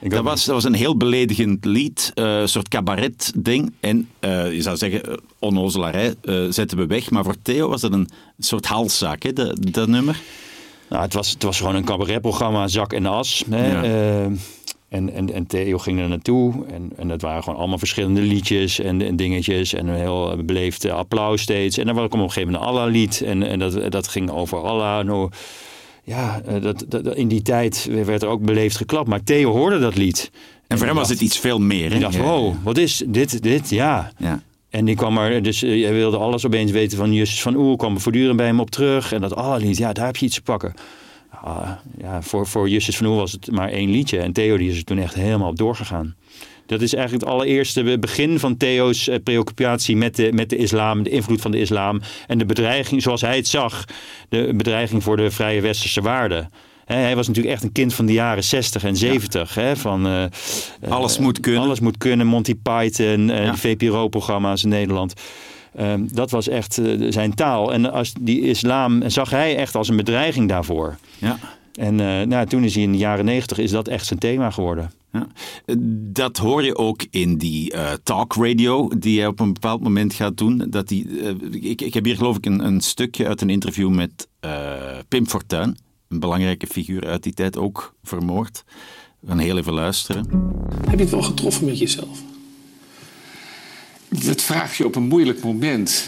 Dat 0.09 0.23
was, 0.23 0.45
dat 0.45 0.55
was 0.55 0.63
een 0.63 0.73
heel 0.73 0.97
beledigend 0.97 1.65
lied, 1.65 2.11
uh, 2.15 2.39
een 2.39 2.49
soort 2.49 2.67
cabaret-ding. 2.67 3.73
En 3.79 4.09
uh, 4.19 4.53
je 4.53 4.61
zou 4.61 4.77
zeggen, 4.77 5.09
uh, 5.09 5.15
onnozelarij 5.39 6.13
zetten 6.49 6.77
we 6.77 6.85
weg. 6.85 7.09
Maar 7.09 7.23
voor 7.23 7.35
Theo 7.41 7.69
was 7.69 7.81
dat 7.81 7.93
een 7.93 8.09
soort 8.39 8.65
halszaak, 8.65 9.23
hè, 9.23 9.33
dat, 9.33 9.73
dat 9.73 9.87
nummer. 9.87 10.19
Nou, 10.89 11.03
het 11.03 11.13
was, 11.13 11.29
het 11.29 11.43
was 11.43 11.57
gewoon 11.57 11.75
een 11.75 11.85
cabaretprogramma, 11.85 12.67
Zak 12.67 12.93
en 12.93 13.05
As. 13.05 13.43
Hè, 13.49 13.71
ja. 13.71 14.29
En, 14.89 15.13
en, 15.13 15.33
en 15.33 15.47
Theo 15.47 15.77
ging 15.77 15.99
er 15.99 16.09
naartoe. 16.09 16.65
En, 16.67 16.91
en 16.95 17.07
dat 17.07 17.21
waren 17.21 17.43
gewoon 17.43 17.59
allemaal 17.59 17.77
verschillende 17.77 18.21
liedjes 18.21 18.79
en, 18.79 19.01
en 19.01 19.15
dingetjes. 19.15 19.73
En 19.73 19.87
een 19.87 19.99
heel 19.99 20.35
beleefd 20.45 20.89
applaus 20.89 21.41
steeds. 21.41 21.77
En 21.77 21.85
dan 21.85 21.95
was 21.95 22.05
ik 22.05 22.13
op 22.13 22.19
een 22.19 22.31
gegeven 22.31 22.51
moment 22.51 22.69
een 22.69 22.75
Allah-lied. 22.75 23.21
En, 23.21 23.43
en 23.43 23.59
dat, 23.59 23.91
dat 23.91 24.07
ging 24.07 24.31
over 24.31 24.57
Allah. 24.63 25.05
Nou, 25.05 25.29
ja, 26.03 26.41
dat, 26.61 26.85
dat, 26.87 27.15
in 27.15 27.27
die 27.27 27.41
tijd 27.41 27.87
werd 28.05 28.21
er 28.21 28.29
ook 28.29 28.41
beleefd 28.41 28.77
geklapt. 28.77 29.07
Maar 29.07 29.23
Theo 29.23 29.51
hoorde 29.51 29.79
dat 29.79 29.95
lied. 29.95 30.31
En 30.67 30.77
voor 30.77 30.87
hem 30.87 30.95
was 30.95 31.09
het 31.09 31.21
iets 31.21 31.39
veel 31.39 31.59
meer. 31.59 31.89
Hij 31.89 31.99
dacht, 31.99 32.17
wow, 32.17 32.55
wat 32.63 32.77
is 32.77 33.03
dit, 33.07 33.43
dit, 33.43 33.69
ja. 33.69 34.11
ja. 34.17 34.41
En 34.69 34.85
die 34.85 34.95
kwam 34.95 35.17
er, 35.17 35.43
dus 35.43 35.61
hij 35.61 35.93
wilde 35.93 36.17
alles 36.17 36.45
opeens 36.45 36.71
weten 36.71 36.97
van 36.97 37.13
Justus 37.13 37.41
van 37.41 37.55
Oel, 37.55 37.75
kwam 37.75 37.99
voortdurend 37.99 38.37
bij 38.37 38.45
hem 38.45 38.59
op 38.59 38.69
terug. 38.69 39.13
En 39.13 39.21
dat 39.21 39.35
alle 39.35 39.59
lied, 39.59 39.77
ja, 39.77 39.93
daar 39.93 40.05
heb 40.05 40.15
je 40.15 40.25
iets 40.25 40.35
te 40.35 40.41
pakken. 40.41 40.73
Uh, 41.45 41.71
ja, 41.97 42.21
voor, 42.21 42.47
voor 42.47 42.69
Justus 42.69 42.97
van 42.97 43.05
Oel 43.05 43.15
was 43.15 43.31
het 43.31 43.51
maar 43.51 43.69
één 43.69 43.89
liedje. 43.89 44.19
En 44.19 44.33
Theo 44.33 44.57
die 44.57 44.69
is 44.69 44.77
er 44.77 44.83
toen 44.83 44.97
echt 44.97 45.13
helemaal 45.13 45.49
op 45.49 45.57
doorgegaan. 45.57 46.15
Dat 46.65 46.81
is 46.81 46.93
eigenlijk 46.93 47.25
het 47.25 47.33
allereerste 47.33 47.97
begin 47.99 48.39
van 48.39 48.57
Theo's 48.57 49.07
eh, 49.07 49.15
preoccupatie 49.23 49.95
met 49.95 50.15
de, 50.15 50.31
met 50.33 50.49
de 50.49 50.55
islam, 50.55 51.03
de 51.03 51.09
invloed 51.09 51.41
van 51.41 51.51
de 51.51 51.59
islam 51.59 52.01
en 52.27 52.37
de 52.37 52.45
bedreiging, 52.45 53.01
zoals 53.01 53.21
hij 53.21 53.35
het 53.35 53.47
zag, 53.47 53.85
de 54.29 54.53
bedreiging 54.55 55.03
voor 55.03 55.17
de 55.17 55.31
vrije 55.31 55.61
westerse 55.61 56.01
waarden. 56.01 56.49
hij 56.85 57.15
was 57.15 57.27
natuurlijk 57.27 57.55
echt 57.55 57.63
een 57.63 57.71
kind 57.71 57.93
van 57.93 58.05
de 58.05 58.13
jaren 58.13 58.43
60 58.43 58.83
en 58.83 58.95
70. 58.95 59.55
Ja. 59.55 59.75
van, 59.75 60.07
uh, 60.07 60.23
alles 60.89 61.19
moet 61.19 61.39
kunnen. 61.39 61.61
Alles 61.61 61.79
moet 61.79 61.97
kunnen. 61.97 62.27
Monty 62.27 62.55
Python, 62.55 63.29
uh, 63.29 63.43
ja. 63.43 63.55
VPRO-programma's 63.55 64.63
in 64.63 64.69
Nederland. 64.69 65.13
Um, 65.79 66.07
dat 66.13 66.31
was 66.31 66.47
echt 66.47 66.77
uh, 66.77 67.11
zijn 67.11 67.33
taal. 67.33 67.73
En 67.73 67.91
als 67.91 68.13
die 68.19 68.41
islam 68.41 69.09
zag 69.09 69.29
hij 69.29 69.55
echt 69.55 69.75
als 69.75 69.89
een 69.89 69.95
bedreiging 69.95 70.49
daarvoor. 70.49 70.97
Ja. 71.17 71.37
En 71.73 71.95
nou, 72.27 72.45
toen 72.45 72.63
is 72.63 72.73
hij 72.73 72.83
in 72.83 72.91
de 72.91 72.97
jaren 72.97 73.25
90 73.25 73.57
is 73.57 73.71
dat 73.71 73.87
echt 73.87 74.05
zijn 74.05 74.19
thema 74.19 74.51
geworden. 74.51 74.91
Ja. 75.11 75.27
Dat 76.11 76.37
hoor 76.37 76.63
je 76.63 76.77
ook 76.77 77.05
in 77.09 77.37
die 77.37 77.73
uh, 77.73 77.91
talk 78.03 78.35
radio 78.35 78.87
die 78.97 79.19
hij 79.19 79.27
op 79.27 79.39
een 79.39 79.53
bepaald 79.53 79.81
moment 79.81 80.13
gaat 80.13 80.37
doen. 80.37 80.65
Dat 80.69 80.87
die, 80.87 81.07
uh, 81.07 81.29
ik, 81.51 81.81
ik 81.81 81.93
heb 81.93 82.05
hier 82.05 82.15
geloof 82.15 82.37
ik 82.37 82.45
een, 82.45 82.65
een 82.65 82.81
stukje 82.81 83.27
uit 83.27 83.41
een 83.41 83.49
interview 83.49 83.89
met 83.89 84.27
uh, 84.45 84.51
Pim 85.07 85.27
Fortuyn. 85.27 85.77
Een 86.07 86.19
belangrijke 86.19 86.67
figuur 86.67 87.07
uit 87.07 87.23
die 87.23 87.33
tijd, 87.33 87.57
ook 87.57 87.95
vermoord. 88.03 88.63
We 89.19 89.27
gaan 89.27 89.39
heel 89.39 89.57
even 89.57 89.73
luisteren. 89.73 90.27
Heb 90.85 90.97
je 90.97 91.03
het 91.03 91.09
wel 91.09 91.21
getroffen 91.21 91.65
met 91.65 91.79
jezelf? 91.79 92.21
Dat 94.09 94.41
vraag 94.41 94.77
je 94.77 94.85
op 94.85 94.95
een 94.95 95.07
moeilijk 95.07 95.43
moment. 95.43 96.07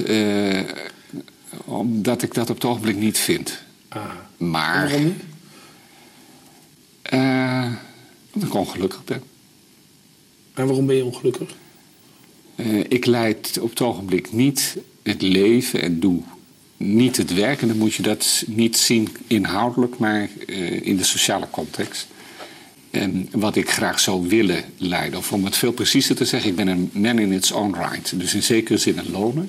omdat 1.66 2.22
ik 2.22 2.34
dat 2.34 2.50
op 2.50 2.56
het 2.56 2.66
ogenblik 2.66 2.98
niet 2.98 3.18
vind. 3.18 3.64
Ah. 3.88 4.02
Maar... 4.38 4.90
Waarom 4.90 5.04
niet? 5.04 5.24
Omdat 8.34 8.50
ik 8.50 8.56
ongelukkig 8.56 9.04
ben. 9.04 9.22
En 10.54 10.66
waarom 10.66 10.86
ben 10.86 10.96
je 10.96 11.06
ongelukkig? 11.06 11.56
Uh, 12.56 12.80
ik 12.88 13.06
leid 13.06 13.60
op 13.62 13.70
het 13.70 13.82
ogenblik 13.82 14.32
niet 14.32 14.78
het 15.04 15.22
leven 15.22 15.82
en 15.82 16.00
doe 16.00 16.22
niet 16.78 17.18
het 17.18 17.34
werk. 17.34 17.62
En 17.62 17.68
dan 17.68 17.78
moet 17.78 17.94
je 17.94 18.04
dat 18.04 18.44
niet 18.48 18.78
zien 18.78 19.10
inhoudelijk, 19.28 19.98
maar 19.98 20.30
uh, 20.46 20.86
in 20.86 20.98
de 20.98 21.04
sociale 21.04 21.48
context. 21.50 22.08
En 22.92 23.30
wat 23.32 23.56
ik 23.56 23.70
graag 23.70 24.00
zou 24.00 24.28
willen 24.28 24.64
leiden, 24.78 25.20
of 25.20 25.32
om 25.32 25.46
het 25.46 25.58
veel 25.58 25.72
preciezer 25.72 26.16
te 26.16 26.26
zeggen, 26.26 26.50
ik 26.50 26.56
ben 26.56 26.68
een 26.68 26.90
man 26.94 27.20
in 27.20 27.32
its 27.32 27.52
own 27.52 27.76
right. 27.76 28.20
Dus 28.20 28.34
in 28.34 28.44
zekere 28.44 28.78
zin 28.78 28.98
een 28.98 29.12
loner. 29.12 29.48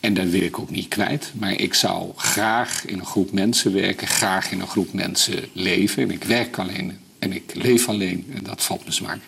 En 0.00 0.14
dat 0.14 0.26
wil 0.26 0.42
ik 0.42 0.58
ook 0.58 0.70
niet 0.70 0.88
kwijt. 0.88 1.32
Maar 1.34 1.60
ik 1.60 1.74
zou 1.74 2.12
graag 2.16 2.86
in 2.86 2.98
een 2.98 3.06
groep 3.06 3.32
mensen 3.32 3.72
werken, 3.72 4.06
graag 4.06 4.50
in 4.50 4.60
een 4.60 4.66
groep 4.66 4.92
mensen 4.92 5.44
leven. 5.52 6.02
En 6.02 6.10
ik 6.10 6.24
werk 6.24 6.58
alleen 6.58 6.98
en 7.18 7.32
ik 7.32 7.54
leef 7.54 7.88
alleen 7.88 8.26
en 8.34 8.44
dat 8.44 8.62
valt 8.62 8.84
me 8.84 8.92
zwaar. 8.92 9.20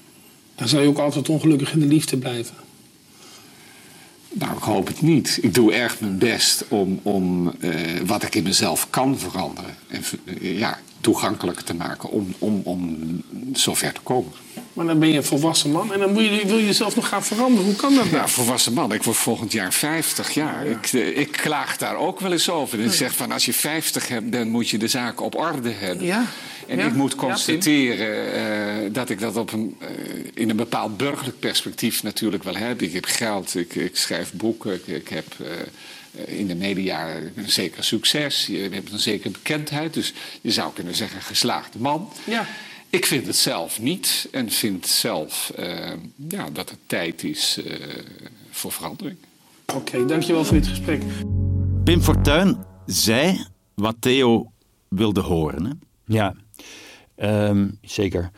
Dan 0.54 0.68
zal 0.68 0.80
je 0.80 0.88
ook 0.88 0.98
altijd 0.98 1.28
ongelukkig 1.28 1.72
in 1.72 1.80
de 1.80 1.86
liefde 1.86 2.16
blijven. 2.16 2.54
Nou, 4.32 4.56
ik 4.56 4.62
hoop 4.62 4.86
het 4.86 5.02
niet. 5.02 5.38
Ik 5.42 5.54
doe 5.54 5.72
erg 5.72 6.00
mijn 6.00 6.18
best 6.18 6.64
om, 6.68 7.00
om 7.02 7.52
uh, 7.60 7.74
wat 8.06 8.22
ik 8.22 8.34
in 8.34 8.42
mezelf 8.42 8.90
kan 8.90 9.18
veranderen. 9.18 9.76
En 9.88 10.02
uh, 10.24 10.58
ja, 10.58 10.78
toegankelijker 11.00 11.64
te 11.64 11.74
maken 11.74 12.10
om, 12.10 12.34
om, 12.38 12.60
om 12.64 12.98
zover 13.52 13.92
te 13.92 14.00
komen. 14.00 14.32
Maar 14.72 14.86
dan 14.86 14.98
ben 14.98 15.08
je 15.08 15.16
een 15.16 15.24
volwassen 15.24 15.70
man 15.70 15.92
en 15.92 15.98
dan 15.98 16.14
wil 16.14 16.22
je, 16.22 16.46
wil 16.46 16.58
je 16.58 16.66
jezelf 16.66 16.96
nog 16.96 17.08
gaan 17.08 17.24
veranderen. 17.24 17.64
Hoe 17.64 17.76
kan 17.76 17.94
dat 17.94 18.04
nou? 18.04 18.16
Ja, 18.16 18.28
volwassen 18.28 18.72
man. 18.72 18.92
Ik 18.92 19.02
word 19.02 19.16
volgend 19.16 19.52
jaar 19.52 19.72
50 19.72 20.34
jaar. 20.34 20.68
Ja. 20.68 20.70
Ik, 20.70 20.92
uh, 20.92 21.18
ik 21.18 21.32
klaag 21.32 21.76
daar 21.76 21.96
ook 21.96 22.20
wel 22.20 22.32
eens 22.32 22.50
over. 22.50 22.78
En 22.78 22.84
ik 22.84 22.92
zeg 22.92 23.14
van 23.14 23.32
als 23.32 23.44
je 23.44 23.52
50 23.52 24.08
hebt, 24.08 24.32
dan 24.32 24.48
moet 24.48 24.68
je 24.68 24.78
de 24.78 24.88
zaken 24.88 25.24
op 25.24 25.34
orde 25.34 25.70
hebben. 25.70 26.06
Ja. 26.06 26.26
En 26.70 26.78
Ja? 26.78 26.86
ik 26.86 26.94
moet 26.94 27.10
Ja, 27.10 27.16
constateren 27.16 28.32
eh, 28.32 28.92
dat 28.92 29.10
ik 29.10 29.20
dat 29.20 29.36
op 29.36 29.52
een, 29.52 29.76
eh, 29.78 29.88
in 30.34 30.50
een 30.50 30.56
bepaald 30.56 30.96
burgerlijk 30.96 31.38
perspectief 31.38 32.02
natuurlijk 32.02 32.42
wel 32.42 32.56
heb. 32.56 32.82
Ik 32.82 32.92
heb 32.92 33.04
geld, 33.04 33.54
ik, 33.54 33.74
ik 33.74 33.96
schrijf 33.96 34.32
boeken, 34.32 34.74
ik, 34.74 34.86
ik 34.86 35.08
heb 35.08 35.26
eh, 35.38 36.38
in 36.38 36.46
de 36.46 36.54
media 36.54 37.08
een 37.36 37.50
zeker 37.50 37.84
succes. 37.84 38.46
Je 38.46 38.68
hebt 38.72 38.92
een 38.92 38.98
zekere 38.98 39.30
bekendheid. 39.30 39.94
Dus 39.94 40.12
je 40.40 40.50
zou 40.50 40.72
kunnen 40.72 40.94
zeggen, 40.94 41.22
geslaagde 41.22 41.78
man. 41.78 42.12
Ja. 42.24 42.46
Ik 42.90 43.06
vind 43.06 43.26
het 43.26 43.36
zelf 43.36 43.80
niet 43.80 44.28
en 44.30 44.50
vind 44.50 44.86
zelf 44.86 45.52
ja, 46.28 46.50
dat 46.52 46.70
het 46.70 46.78
tijd 46.86 47.24
is 47.24 47.60
eh, 47.66 47.74
voor 48.50 48.72
verandering. 48.72 49.16
Oké, 49.74 50.06
dankjewel 50.06 50.44
voor 50.44 50.56
dit 50.56 50.66
gesprek. 50.66 51.02
Pim 51.84 52.02
Fortuyn 52.02 52.58
zei 52.86 53.46
wat 53.74 53.96
Theo 54.00 54.52
wilde 54.88 55.20
horen. 55.20 55.64
Hè? 55.64 55.72
Ja, 56.04 56.34
ehm, 57.20 57.66
zeker. 57.82 58.30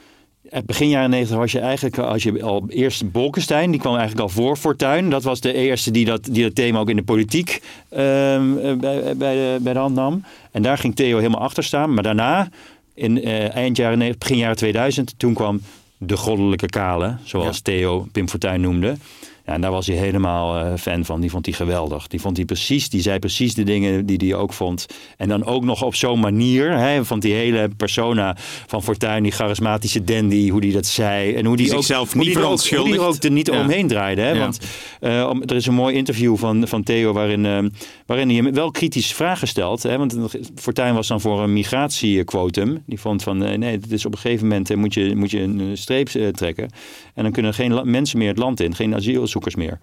Eh, 0.51 0.63
Begin 0.67 0.89
jaren 0.89 1.11
90 1.11 1.37
was 1.37 1.53
je 1.53 1.59
eigenlijk, 1.59 1.99
als 1.99 2.23
je 2.23 2.43
al 2.43 2.65
eerst 2.69 3.13
Bolkestein, 3.13 3.71
die 3.71 3.81
kwam 3.81 3.97
eigenlijk 3.97 4.23
al 4.23 4.29
voor 4.29 4.57
Fortuyn. 4.57 5.11
Dat 5.11 5.23
was 5.23 5.41
de 5.41 5.53
eerste 5.53 5.91
die 5.91 6.05
dat, 6.05 6.25
die 6.25 6.43
dat 6.43 6.55
thema 6.55 6.79
ook 6.79 6.91
in 6.91 6.97
de 6.97 7.03
politiek 7.03 7.63
ehm, 7.89 8.59
eh, 8.59 8.77
bij, 8.77 9.17
bij, 9.17 9.35
de, 9.35 9.59
bij 9.61 9.73
de 9.73 9.79
hand 9.79 9.95
nam. 9.95 10.25
En 10.51 10.63
daar 10.63 10.79
ging 10.79 10.97
Theo 10.97 11.17
helemaal 11.17 11.41
achter 11.41 11.65
staan. 11.65 11.95
Maar 11.95 12.03
daarna, 12.03 12.49
in 12.95 13.23
eh, 13.23 13.55
eind 13.55 13.77
jaren 13.77 13.99
90, 13.99 14.19
begin 14.19 14.37
jaren 14.37 14.57
2000, 14.57 15.15
toen 15.17 15.35
kwam 15.35 15.61
de 15.99 16.17
goddelijke 16.17 16.67
kale, 16.67 17.17
zoals 17.25 17.61
Theo 17.61 18.07
Pim 18.13 18.29
Fortuyn 18.29 18.61
noemde. 18.61 18.97
Ja, 19.47 19.53
en 19.53 19.61
daar 19.61 19.71
was 19.71 19.87
hij 19.87 19.97
helemaal 19.97 20.57
eh, 20.59 20.73
fan 20.79 21.05
van. 21.05 21.21
Die 21.21 21.31
vond 21.31 21.47
hij 21.47 21.55
geweldig. 21.55 22.07
Die 22.07 22.21
vond 22.21 22.37
hij 22.37 22.47
precies, 22.47 22.89
die 22.89 23.01
zei 23.01 23.19
precies 23.19 23.55
de 23.55 23.63
dingen 23.65 24.07
die 24.07 24.17
hij 24.29 24.35
ook 24.35 24.53
vond. 24.53 24.87
En 25.17 25.29
dan 25.29 25.45
ook 25.45 25.65
nog 25.65 25.83
op 25.83 25.95
zo'n 25.95 26.21
manier. 26.21 26.71
Hè, 26.79 27.05
van 27.05 27.21
die 27.21 27.33
hele 27.35 27.69
persona 27.77 28.37
van 28.67 28.83
Fortuyn, 28.83 29.23
die 29.23 29.33
charismatische 29.33 30.05
dandy, 30.05 30.49
hoe 30.49 30.61
die 30.61 30.73
dat 30.73 30.87
zei. 30.87 31.35
En 31.35 31.45
hoe 31.45 31.57
die, 31.57 31.67
Die 31.67 31.75
ook, 31.77 31.83
zichzelf 31.83 32.15
niet 32.15 32.37
er 32.37 32.43
ook, 32.45 32.67
hoe 32.67 32.85
die 32.85 32.95
er 32.95 33.01
ook 33.01 33.23
er 33.23 33.31
niet 33.31 33.47
Ja. 33.47 33.61
omheen 33.61 33.87
draaide. 33.89 34.21
Hè? 34.21 34.31
Ja. 34.31 34.39
Want 34.39 34.59
eh, 35.01 35.27
om- 35.31 35.43
er 35.43 35.57
is 35.57 35.67
een 35.67 35.75
mooi 35.75 35.95
interview 35.97 36.37
van, 36.37 36.69
van 36.69 36.83
Theo 36.83 37.13
waarin, 37.13 37.47
eh, 37.47 37.59
waarin 38.07 38.29
hij 38.29 38.37
hem 38.37 38.53
wel 38.55 38.71
kritische 38.71 39.15
vragen 39.15 39.49
stelt. 39.49 39.83
Hè? 39.83 39.99
Want 39.99 40.17
Fortuyn 40.55 40.95
was 40.95 41.07
dan 41.09 41.21
voor 41.21 41.43
een 41.43 41.53
migratiequotum. 41.53 42.83
Die 42.87 43.01
vond 43.01 43.23
van 43.23 43.39
nee, 43.39 43.65
het 43.65 43.93
is 43.93 44.07
op 44.07 44.13
een 44.13 44.19
gegeven 44.19 44.47
moment 44.49 44.75
moet, 44.77 44.95
je, 44.95 45.17
moet 45.17 45.31
je 45.31 45.41
een 45.41 45.71
streep 45.75 46.09
trekken. 46.33 46.71
En 47.15 47.23
dan 47.23 47.33
kunnen 47.33 47.55
geen 47.55 47.81
mensen 47.91 48.19
meer 48.19 48.29
het 48.29 48.39
land 48.39 48.61
in, 48.61 48.75
geen 48.75 48.95
asielzoekers 49.37 49.55
meer. 49.55 49.79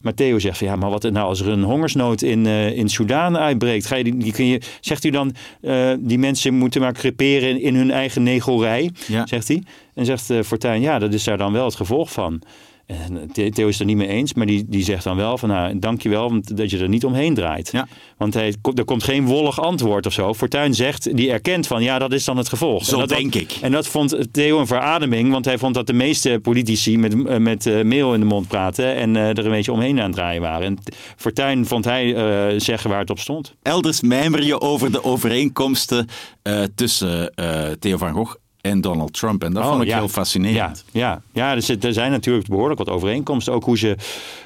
Maar 0.00 0.14
Theo 0.14 0.38
zegt 0.38 0.58
van 0.58 0.66
ja, 0.66 0.76
maar 0.76 0.90
wat 0.90 1.02
nou 1.02 1.26
als 1.28 1.40
er 1.40 1.48
een 1.48 1.62
hongersnood 1.62 2.22
in, 2.22 2.46
eh 2.46 2.76
in 2.76 2.88
Soedan 2.88 3.36
uitbreekt? 3.36 3.86
Ga 3.86 3.96
je 3.96 4.04
die, 4.04 4.16
die 4.16 4.32
kun 4.32 4.44
je, 4.46 4.60
zegt 4.80 5.04
u 5.04 5.10
dan, 5.10 5.34
eh, 5.60 5.92
die 5.98 6.18
mensen 6.18 6.54
moeten 6.54 6.80
maar 6.80 6.92
creperen 6.92 7.48
in, 7.48 7.60
in 7.60 7.74
hun 7.74 7.90
eigen 7.90 8.22
negelrij, 8.22 8.90
Ja. 9.06 9.26
zegt 9.26 9.48
hij. 9.48 9.62
En 9.94 10.04
zegt 10.04 10.30
eh 10.30 10.42
Fortuyn, 10.42 10.80
ja, 10.80 10.98
dat 10.98 11.14
is 11.14 11.24
daar 11.24 11.38
dan 11.38 11.52
wel 11.52 11.64
het 11.64 11.74
gevolg 11.74 12.12
van. 12.12 12.42
En 12.90 13.30
The- 13.32 13.50
Theo 13.50 13.66
is 13.68 13.78
het 13.78 13.80
er 13.80 13.86
niet 13.86 13.96
mee 13.96 14.08
eens, 14.16 14.34
maar 14.34 14.46
die, 14.46 14.64
die 14.68 14.84
zegt 14.84 15.04
dan 15.04 15.16
wel 15.16 15.38
van 15.38 15.48
nou, 15.48 15.78
dankjewel 15.78 16.40
dat 16.54 16.70
je 16.70 16.78
er 16.78 16.88
niet 16.88 17.04
omheen 17.04 17.34
draait. 17.34 17.68
Ja. 17.72 17.88
Want 18.16 18.34
hij, 18.34 18.54
er 18.74 18.84
komt 18.84 19.04
geen 19.04 19.24
wollig 19.26 19.60
antwoord 19.60 20.06
of 20.06 20.12
zo. 20.12 20.34
Fortuyn 20.34 20.74
zegt, 20.74 21.16
die 21.16 21.30
erkent 21.30 21.66
van 21.66 21.82
ja, 21.82 21.98
dat 21.98 22.12
is 22.12 22.24
dan 22.24 22.36
het 22.36 22.48
gevolg. 22.48 22.84
Zo 22.84 22.92
en 22.92 22.98
dat, 22.98 23.08
denk 23.18 23.34
ik. 23.34 23.58
En 23.60 23.72
dat 23.72 23.86
vond 23.86 24.32
Theo 24.32 24.58
een 24.58 24.66
verademing, 24.66 25.30
want 25.30 25.44
hij 25.44 25.58
vond 25.58 25.74
dat 25.74 25.86
de 25.86 25.92
meeste 25.92 26.38
politici 26.42 26.98
met, 26.98 27.26
eh, 27.26 27.36
met 27.36 27.66
eh, 27.66 27.82
meel 27.84 28.14
in 28.14 28.20
de 28.20 28.26
mond 28.26 28.48
praten 28.48 28.94
en 28.94 29.16
eh, 29.16 29.28
er 29.28 29.44
een 29.44 29.50
beetje 29.50 29.72
omheen 29.72 29.98
aan 29.98 30.04
het 30.06 30.14
draaien 30.14 30.42
waren. 30.42 30.66
En 30.66 30.78
Fortuyn 31.16 31.66
vond 31.66 31.84
hij 31.84 32.14
eh, 32.14 32.60
zeggen 32.60 32.90
waar 32.90 33.00
het 33.00 33.10
op 33.10 33.18
stond. 33.18 33.54
Elders 33.62 34.00
mijmer 34.00 34.42
je 34.44 34.60
over 34.60 34.92
de 34.92 35.04
overeenkomsten 35.04 36.06
eh, 36.42 36.62
tussen 36.74 37.34
eh, 37.34 37.70
Theo 37.78 37.96
van 37.96 38.12
Gogh 38.12 38.34
en 38.60 38.80
Donald 38.80 39.12
Trump. 39.12 39.44
En 39.44 39.52
dat 39.52 39.64
vond 39.64 39.74
ik 39.74 39.80
Oh, 39.80 39.86
ja. 39.86 39.96
heel 39.98 40.08
fascinerend. 40.08 40.84
Ja, 40.92 41.00
ja. 41.00 41.22
ja 41.32 41.54
er, 41.54 41.62
zit, 41.62 41.84
er 41.84 41.92
zijn 41.92 42.10
natuurlijk 42.10 42.48
behoorlijk 42.48 42.78
wat 42.78 42.88
overeenkomsten. 42.88 43.52
Ook 43.52 43.64
hoe 43.64 43.78
ze 43.78 43.96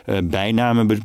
eh, 0.04 0.18
bijnamen 0.24 0.90
eh, 0.90 0.96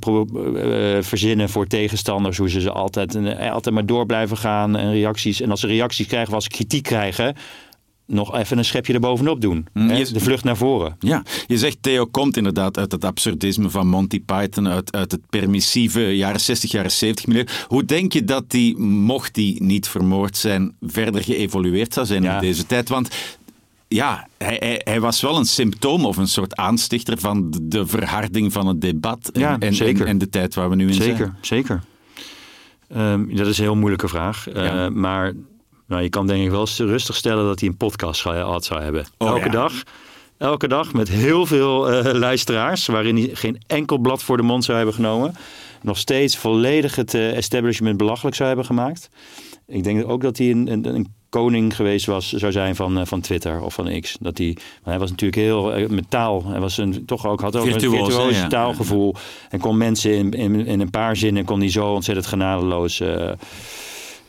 verzinnen 1.02 1.50
voor 1.50 1.68
tegenstanders. 1.68 2.38
Hoe 2.38 2.50
ze 2.50 2.62
ze 2.62 2.72
altijd, 2.72 3.16
eh, 3.16 3.52
altijd 3.52 3.76
maar 3.76 3.86
door 3.86 4.06
blijven 4.06 4.38
gaan 4.38 4.76
en 4.76 4.92
reacties. 4.92 5.42
En 5.42 5.52
als 5.52 5.60
ze 5.60 5.68
reacties 5.68 6.08
krijgen, 6.08 6.34
als 6.34 6.44
ze 6.44 6.50
kritiek 6.50 6.84
krijgen, 6.84 7.36
nog 8.10 8.36
even 8.38 8.58
een 8.58 8.66
schepje 8.66 8.94
erbovenop 8.94 9.42
doen. 9.42 9.68
Mm, 9.74 9.92
je- 9.92 10.12
De 10.14 10.20
vlucht 10.20 10.44
naar 10.44 10.58
voren. 10.58 10.96
Ja, 11.00 11.24
je 11.48 11.58
zegt 11.58 11.78
Theo 11.82 12.06
komt 12.06 12.38
inderdaad 12.38 12.78
uit 12.78 12.92
het 12.92 13.06
absurdisme 13.06 13.70
van 13.70 13.88
Monty 13.88 14.22
Python, 14.24 14.68
uit, 14.68 14.96
uit 14.96 15.12
het 15.12 15.22
permissieve 15.30 16.16
jaren 16.16 16.40
60, 16.40 16.72
jaren 16.72 16.92
70 16.92 17.28
milieu. 17.28 17.46
Hoe 17.68 17.86
denk 17.86 18.14
je 18.14 18.24
dat 18.24 18.50
die, 18.52 18.78
mocht 18.80 19.34
die 19.36 19.64
niet 19.64 19.88
vermoord 19.88 20.38
zijn, 20.38 20.76
verder 20.82 21.24
geëvolueerd 21.24 21.94
zou 21.94 22.06
zijn 22.06 22.24
Ja. 22.24 22.36
in 22.36 22.42
deze 22.42 22.66
tijd? 22.66 22.90
Want 22.90 23.10
ja, 23.88 24.28
hij, 24.38 24.56
hij, 24.60 24.82
hij 24.84 25.00
was 25.00 25.22
wel 25.22 25.38
een 25.38 25.46
symptoom 25.46 26.06
of 26.06 26.18
een 26.18 26.28
soort 26.28 26.56
aanstichter 26.56 27.18
van 27.20 27.54
de, 27.62 27.88
verharding 27.88 28.54
van 28.54 28.68
het 28.68 28.82
debat 28.82 29.30
en, 29.34 29.40
Ja, 29.42 29.60
en, 29.60 29.74
zeker. 29.74 30.02
en, 30.02 30.08
en 30.08 30.18
de 30.18 30.30
tijd 30.30 30.56
waar 30.56 30.70
we 30.70 30.76
nu 30.76 30.88
in 30.88 30.94
zijn. 30.94 31.10
Zeker, 31.10 31.34
zeker. 31.42 31.82
Ehm, 32.90 33.36
dat 33.36 33.48
is 33.48 33.58
een 33.58 33.64
heel 33.64 33.76
moeilijke 33.76 34.08
vraag. 34.08 34.48
Eh. 34.50 34.88
Maar 34.88 35.34
nou, 35.90 36.02
je 36.02 36.10
kan 36.10 36.28
denk 36.28 36.44
ik 36.44 36.50
wel 36.50 36.68
rustig 36.78 37.16
stellen 37.16 37.46
dat 37.46 37.60
hij 37.60 37.70
een 37.70 37.78
podcast 37.78 38.22
gehad 38.22 38.66
zou 38.66 38.82
hebben. 38.82 39.06
Oh, 39.18 39.28
elke 39.28 39.46
ja. 39.46 39.52
dag. 39.52 39.74
Elke 40.38 40.68
dag 40.68 40.94
met 40.94 41.10
heel 41.10 41.46
veel 41.46 41.92
eh, 41.92 42.14
luisteraars. 42.14 42.86
Waarin 42.86 43.16
hij 43.16 43.30
geen 43.34 43.62
enkel 43.68 43.98
blad 43.98 44.24
voor 44.24 44.38
de 44.38 44.44
mond 44.44 44.64
zou 44.64 44.78
hebben 44.78 44.96
genomen. 44.96 45.36
Nog 45.82 45.98
steeds 45.98 46.38
volledig 46.38 46.96
het 46.96 47.14
eh, 47.14 47.38
establishment 47.38 47.98
belachelijk 47.98 48.36
zou 48.36 48.48
hebben 48.48 48.66
gemaakt. 48.66 49.10
Ik 49.68 49.84
denk 49.84 50.10
ook 50.10 50.22
dat 50.22 50.38
hij 50.38 50.50
een, 50.50 50.72
een, 50.72 50.96
een 50.96 51.14
koning 51.30 51.76
geweest 51.76 52.06
was, 52.06 52.32
zou 52.32 52.52
zijn 52.52 52.76
van, 52.76 53.00
eh, 53.00 53.06
van 53.06 53.22
Twitter 53.22 53.62
of 53.62 53.74
van 53.74 54.00
X. 54.02 54.18
Dat 54.20 54.38
hij, 54.38 54.54
maar 54.56 54.94
hij 54.94 55.00
was 55.00 55.10
natuurlijk 55.10 55.42
heel 55.42 55.74
eh, 55.74 55.88
met 55.90 56.10
taal. 56.10 56.46
Hij 56.46 56.60
was 56.60 56.78
een, 56.78 57.06
toch 57.06 57.28
ook, 57.28 57.42
had 57.42 57.56
ook 57.56 57.66
een 57.66 57.80
virtuoos 57.80 58.36
ja. 58.36 58.48
taalgevoel. 58.48 59.16
En 59.50 59.60
kon 59.60 59.78
mensen 59.78 60.12
in, 60.12 60.32
in, 60.32 60.66
in 60.66 60.80
een 60.80 60.90
paar 60.90 61.16
zinnen 61.16 61.46
kon 61.46 61.60
hij 61.60 61.70
zo 61.70 61.94
ontzettend 61.94 62.28
genadeloos 62.28 63.02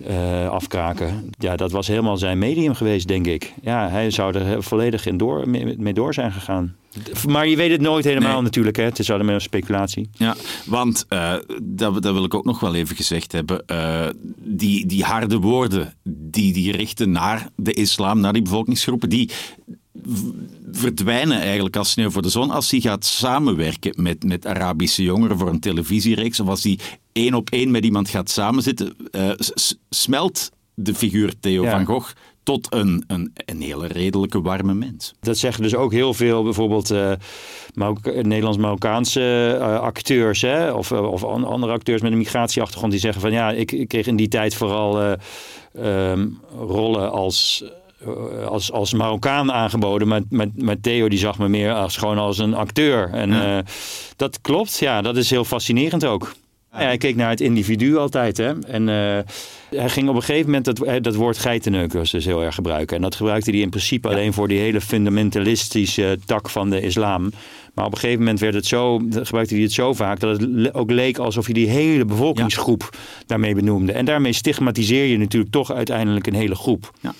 eh, 0.07 0.49
afkraken. 0.49 1.31
Ja, 1.39 1.57
dat 1.57 1.71
was 1.71 1.87
helemaal 1.87 2.17
zijn 2.17 2.39
medium 2.39 2.75
geweest, 2.75 3.09
denk 3.09 3.27
ik. 3.27 3.53
Ja, 3.63 3.89
hij 3.89 4.11
zou 4.11 4.35
er 4.39 4.63
volledig 4.63 5.07
in 5.07 5.17
door, 5.17 5.49
mee, 5.49 5.93
door 5.95 6.15
zijn 6.15 6.33
gegaan. 6.33 6.75
Maar 7.29 7.47
je 7.49 7.57
weet 7.57 7.71
het 7.71 7.81
nooit 7.81 8.05
helemaal 8.05 8.33
Nee. 8.35 8.43
natuurlijk. 8.43 8.77
Hè? 8.77 8.83
Het 8.83 8.99
is 8.99 9.11
allemaal 9.11 9.35
een 9.35 9.41
speculatie. 9.41 10.11
Ja, 10.13 10.35
want 10.67 11.07
eh, 11.09 11.35
dat, 11.63 12.03
dat 12.03 12.13
wil 12.15 12.25
ik 12.25 12.35
ook 12.35 12.45
nog 12.45 12.61
wel 12.61 12.75
even 12.75 12.97
gezegd 12.97 13.33
hebben. 13.33 13.67
eh, 13.67 14.07
die, 14.39 14.87
die 14.87 15.05
harde 15.05 15.39
woorden 15.39 15.95
die 16.05 16.53
die 16.53 16.73
richten 16.73 17.11
naar 17.11 17.49
de 17.57 17.73
islam, 17.73 18.21
naar 18.21 18.33
die 18.33 18.43
bevolkingsgroepen, 18.43 19.09
die 19.09 19.31
verdwijnen 20.73 21.41
eigenlijk 21.41 21.77
als 21.77 21.91
sneeuw 21.91 22.11
voor 22.11 22.23
de 22.23 22.29
zon 22.29 22.51
als 22.51 22.71
hij 22.71 22.81
gaat 22.81 23.05
samenwerken 23.05 24.03
met, 24.03 24.25
met 24.25 24.47
Arabische 24.47 25.03
jongeren 25.03 25.39
voor 25.39 25.49
een 25.49 25.61
televisiereeks. 25.61 26.41
Of 26.41 26.49
als 26.49 26.63
hij 26.63 26.79
één 27.13 27.35
op 27.35 27.51
één 27.51 27.71
met 27.71 27.85
iemand 27.85 28.09
gaat 28.09 28.31
samenzitten, 28.31 28.95
eh, 29.11 29.31
smelt 29.91 30.51
de 30.75 30.95
figuur 30.95 31.33
Theo 31.41 31.63
Ja. 31.63 31.71
van 31.71 31.85
Gogh 31.85 32.11
tot 32.43 32.67
een, 32.75 33.05
een, 33.07 33.33
een 33.35 33.61
hele 33.61 33.87
redelijke, 33.87 34.41
warme 34.41 34.75
mens. 34.75 35.15
Dat 35.21 35.39
zeggen 35.39 35.63
dus 35.63 35.75
ook 35.75 35.93
heel 35.93 36.15
veel 36.15 36.43
bijvoorbeeld 36.43 36.91
eh 36.91 37.13
Marok- 37.75 38.23
Nederlands-Marokkaanse 38.23 39.57
eh, 39.61 39.81
acteurs. 39.81 40.41
Hè? 40.41 40.71
Of, 40.73 40.91
eh, 40.91 41.03
of 41.13 41.25
an- 41.25 41.45
andere 41.45 41.73
acteurs 41.73 42.01
met 42.03 42.13
een 42.13 42.19
migratieachtergrond 42.19 42.93
die 42.93 43.01
zeggen 43.01 43.21
van 43.21 43.33
ja, 43.33 43.51
ik, 43.51 43.73
ik 43.73 43.89
kreeg 43.89 44.07
in 44.07 44.17
die 44.17 44.29
tijd 44.29 44.55
vooral 44.55 45.01
eh, 45.01 45.13
ehm, 46.13 46.29
rollen 46.59 47.11
als, 47.13 47.63
eh, 47.65 47.71
als, 48.47 48.73
als 48.73 48.93
Marokkaan 48.93 49.53
aangeboden. 49.53 50.09
Maar, 50.09 50.21
maar, 50.31 50.47
maar 50.55 50.81
Theo 50.81 51.09
die 51.09 51.19
zag 51.19 51.39
me 51.39 51.49
meer 51.49 51.73
als 51.73 51.97
gewoon 51.97 52.19
als 52.19 52.39
een 52.39 52.55
acteur. 52.55 53.11
En 53.13 53.31
Ja. 53.31 53.59
eh, 53.59 53.65
dat 54.17 54.41
klopt, 54.41 54.79
ja, 54.79 55.03
dat 55.03 55.17
is 55.17 55.31
heel 55.31 55.45
fascinerend 55.45 56.05
ook. 56.05 56.33
Ja, 56.73 56.79
hij 56.79 56.97
keek 56.97 57.17
naar 57.17 57.31
het 57.31 57.41
individu 57.41 57.97
altijd. 57.97 58.37
Hè? 58.37 58.59
En 58.59 58.89
eh, 58.89 59.19
hij 59.79 59.89
ging 59.89 60.09
op 60.09 60.15
een 60.15 60.23
gegeven 60.23 60.47
moment 60.47 60.65
dat, 60.65 60.81
eh, 60.83 60.95
dat 61.03 61.15
woord 61.15 61.39
geitenneukers 61.39 62.11
dus 62.11 62.25
heel 62.25 62.43
erg 62.43 62.55
gebruiken. 62.55 62.97
En 62.97 63.03
dat 63.03 63.15
gebruikte 63.15 63.51
hij 63.51 63.61
in 63.61 63.69
principe 63.71 64.09
alleen 64.09 64.33
voor 64.33 64.49
die 64.49 64.59
hele 64.59 64.81
fundamentalistische 64.81 66.19
tak 66.27 66.51
van 66.51 66.71
de 66.71 66.81
islam. 66.81 67.33
Maar 67.75 67.85
op 67.87 67.93
een 67.93 67.99
gegeven 67.99 68.19
moment 68.19 68.41
werd 68.41 68.55
het 68.55 68.67
zo, 68.67 68.99
gebruikte 69.11 69.55
hij 69.55 69.63
het 69.63 69.73
zo 69.73 69.93
vaak 69.93 70.21
dat 70.21 70.41
het 70.41 70.75
ook 70.75 70.91
leek 70.91 71.19
alsof 71.19 71.45
hij 71.45 71.55
die 71.55 71.69
hele 71.69 72.05
bevolkingsgroep 72.05 72.91
daarmee 73.27 73.55
benoemde. 73.55 73.93
En 73.93 74.05
daarmee 74.05 74.33
stigmatiseer 74.33 75.05
je 75.05 75.19
natuurlijk 75.19 75.53
toch 75.53 75.73
uiteindelijk 75.73 76.27
een 76.27 76.35
hele 76.35 76.55
groep. 76.55 76.91
Ja. 77.01 77.15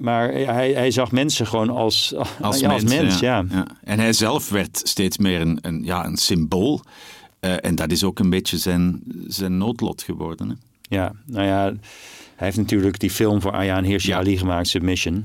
Maar 0.00 0.32
hij, 0.32 0.72
hij 0.72 0.90
zag 0.90 1.12
mensen 1.12 1.46
gewoon 1.46 1.70
als, 1.70 2.14
Als 2.40 2.58
ja, 2.60 2.68
mens. 2.68 2.82
als 2.82 2.92
mens 2.92 3.18
ja. 3.18 3.44
ja. 3.50 3.66
En 3.84 3.98
hij 3.98 4.12
zelf 4.12 4.48
werd 4.48 4.80
steeds 4.84 5.18
meer 5.18 5.40
een, 5.40 5.58
een, 5.62 5.84
ja, 5.84 6.04
een 6.04 6.16
symbool. 6.16 6.80
Eh, 7.40 7.64
en 7.64 7.74
dat 7.74 7.90
is 7.90 8.04
ook 8.04 8.18
een 8.18 8.30
beetje 8.30 8.58
zijn, 8.58 9.02
zijn 9.26 9.58
noodlot 9.58 10.02
geworden. 10.02 10.48
Hè? 10.48 10.54
Ja, 10.96 11.12
nou 11.26 11.46
ja, 11.46 11.64
hij 12.36 12.46
heeft 12.46 12.56
natuurlijk 12.56 12.98
die 12.98 13.10
film 13.10 13.40
voor 13.40 13.52
Ayaan 13.52 13.84
Hirsi. 13.84 14.12
Ali 14.12 14.38
gemaakt, 14.38 14.68
Submission. 14.68 15.24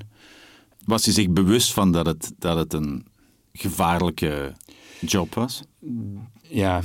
Was 0.85 1.05
hij 1.05 1.13
zich 1.13 1.29
bewust 1.29 1.73
van 1.73 1.91
dat 1.91 2.05
het, 2.05 2.31
dat 2.39 2.57
het 2.57 2.73
een 2.73 3.05
gevaarlijke 3.53 4.53
job 4.99 5.33
was? 5.33 5.63
Ja, 6.41 6.81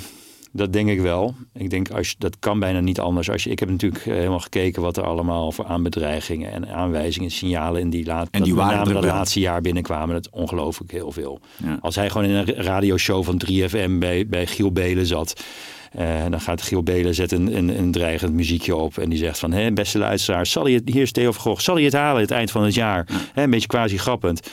Dat 0.52 0.72
denk 0.72 0.88
ik 0.88 1.00
wel. 1.00 1.34
Ik 1.52 1.70
denk, 1.70 1.90
als 1.90 2.08
je, 2.08 2.14
dat 2.18 2.38
kan 2.38 2.58
bijna 2.58 2.80
niet 2.80 3.00
anders. 3.00 3.30
Als 3.30 3.44
je, 3.44 3.50
ik 3.50 3.58
heb 3.58 3.70
natuurlijk 3.70 4.06
eh, 4.06 4.14
helemaal 4.14 4.40
gekeken 4.40 4.82
wat 4.82 4.96
er 4.96 5.04
allemaal 5.04 5.52
voor 5.52 5.64
aanbedreigingen 5.64 6.52
en 6.52 6.68
aanwijzingen, 6.68 7.30
signalen 7.30 7.80
in 7.80 7.90
die, 7.90 8.06
laat, 8.06 8.28
En 8.30 8.42
die 8.42 8.54
dat 8.54 8.86
dat 8.86 9.04
laatste 9.04 9.40
jaar 9.40 9.60
binnenkwamen. 9.60 10.14
Dat 10.14 10.30
ongelooflijk 10.30 10.92
heel 10.92 11.12
veel. 11.12 11.40
Ja. 11.56 11.78
Als 11.80 11.94
hij 11.94 12.10
gewoon 12.10 12.26
in 12.26 12.34
een 12.34 12.54
radioshow 12.54 13.24
van 13.24 13.42
3FM 13.46 13.98
bij, 13.98 14.26
bij 14.26 14.46
Giel 14.46 14.72
Belen 14.72 15.06
zat. 15.06 15.44
eh, 15.92 16.30
dan 16.30 16.40
gaat 16.40 16.62
Giel 16.62 16.82
Belen 16.82 17.14
zet 17.14 17.32
een, 17.32 17.56
een, 17.56 17.78
een 17.78 17.90
dreigend 17.90 18.32
muziekje 18.32 18.76
op. 18.76 18.98
En 18.98 19.08
die 19.08 19.18
zegt 19.18 19.38
van, 19.38 19.52
hé, 19.52 19.72
beste 19.72 19.98
luisteraars, 19.98 20.50
zal 20.50 20.64
hij 20.64 20.72
het, 20.72 20.88
hier 20.88 21.02
is 21.02 21.12
Theo 21.12 21.32
van 21.32 21.42
Gogh, 21.42 21.60
zal 21.60 21.74
hij 21.74 21.84
het 21.84 21.92
halen 21.92 22.20
het 22.20 22.30
eind 22.30 22.50
van 22.50 22.64
het 22.64 22.74
jaar? 22.74 23.06
Hè, 23.32 23.42
een 23.42 23.50
beetje 23.50 23.68
quasi 23.68 23.98
grappend 23.98 24.48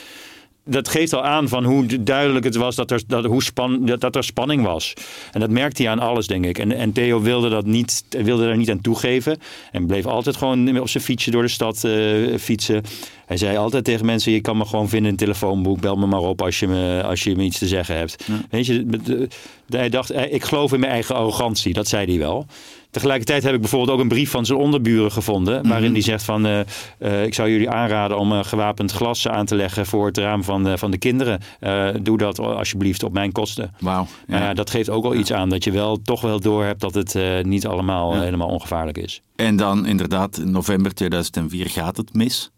dat 0.67 0.88
geeft 0.88 1.13
al 1.13 1.23
aan 1.23 1.47
van 1.47 1.63
hoe 1.63 2.03
duidelijk 2.03 2.45
het 2.45 2.56
was 2.56 2.75
dat 2.75 2.91
er, 2.91 3.01
dat, 3.08 3.25
hoe 3.25 3.43
span, 3.43 3.86
dat, 3.86 4.01
dat 4.01 4.15
er 4.15 4.23
spanning 4.23 4.63
was. 4.63 4.93
En 5.32 5.39
dat 5.39 5.49
merkte 5.49 5.82
hij 5.82 5.91
aan 5.91 5.99
alles, 5.99 6.27
denk 6.27 6.45
ik. 6.45 6.58
En, 6.58 6.71
en 6.71 6.91
Theo 6.91 7.21
wilde, 7.21 7.49
dat 7.49 7.65
niet, 7.65 8.03
wilde 8.10 8.45
daar 8.45 8.58
niet 8.58 8.69
aan 8.69 8.82
toegeven. 8.82 9.38
En 9.71 9.86
bleef 9.86 10.06
altijd 10.06 10.36
gewoon 10.36 10.80
op 10.80 10.89
zijn 10.89 11.03
fietsje 11.03 11.32
door 11.32 11.41
de 11.41 11.47
stad 11.47 11.84
eh, 11.84 12.38
fietsen. 12.39 12.84
Hij 13.25 13.38
zei 13.38 13.58
altijd 13.58 13.84
tegen 13.84 14.06
mensen: 14.06 14.32
Je 14.32 14.41
kan 14.41 14.58
me 14.58 14.65
gewoon 14.65 14.89
vinden 14.89 15.08
in 15.08 15.15
het 15.15 15.23
telefoonboek. 15.23 15.80
Bel 15.80 15.95
me 15.95 16.06
maar 16.06 16.19
op 16.19 16.41
als 16.41 16.60
je 16.60 16.67
me, 16.67 17.03
als 17.03 17.23
je 17.23 17.36
me 17.36 17.43
iets 17.43 17.58
te 17.58 17.67
zeggen 17.67 17.97
hebt. 17.97 18.25
Weet 18.49 18.65
je, 18.65 19.27
hij 19.69 19.89
dacht: 19.89 20.15
Ik 20.15 20.43
geloof 20.43 20.73
in 20.73 20.80
mijn 20.80 20.91
eigen 20.91 21.15
arrogantie. 21.15 21.73
Dat 21.73 21.88
zei 21.88 22.06
hij 22.06 22.19
wel. 22.19 22.45
Tegelijkertijd 22.91 23.43
heb 23.43 23.54
ik 23.54 23.60
bijvoorbeeld 23.60 23.91
ook 23.91 24.00
een 24.00 24.08
brief 24.08 24.30
van 24.30 24.45
zijn 24.45 24.60
onderburen 24.60 25.12
gevonden. 25.12 25.67
Waarin 25.67 25.91
hij 25.91 26.02
zegt 26.02 26.23
van 26.23 26.45
eh, 26.45 26.60
eh, 27.00 27.23
ik 27.26 27.34
zou 27.34 27.50
jullie 27.50 27.69
aanraden 27.69 28.17
om 28.17 28.32
eh, 28.32 28.43
gewapend 28.43 28.91
glas 28.91 29.28
aan 29.28 29.45
te 29.45 29.56
leggen 29.56 29.86
voor 29.86 30.06
het 30.06 30.17
raam 30.17 30.43
van, 30.43 30.78
van 30.78 30.91
de 30.91 30.97
kinderen. 30.97 31.41
Doe 32.04 32.17
dat 32.17 32.39
alsjeblieft 32.39 33.04
op 33.04 33.13
mijn 33.13 33.32
kosten. 33.32 33.73
Wauw. 33.80 34.08
Nou 34.28 34.43
ja, 34.43 34.54
dat 34.54 34.69
geeft 34.69 34.89
ook 34.89 35.04
wel 35.04 35.15
iets 35.15 35.34
aan 35.34 35.50
dat 35.50 35.63
je 35.63 35.71
wel 35.71 36.02
toch 36.02 36.21
wel 36.21 36.39
door 36.39 36.63
hebt 36.63 36.82
dat 36.82 36.93
het 36.93 37.15
niet 37.45 37.67
allemaal 37.67 38.15
Ja. 38.15 38.21
helemaal 38.21 38.47
ongevaarlijk 38.47 38.97
is. 38.97 39.21
En 39.36 39.56
dan 39.56 39.86
inderdaad, 39.86 40.38
in 40.38 40.52
november 40.52 40.93
2004 40.93 41.69
gaat 41.69 41.97
het 41.97 42.13
mis. 42.13 42.52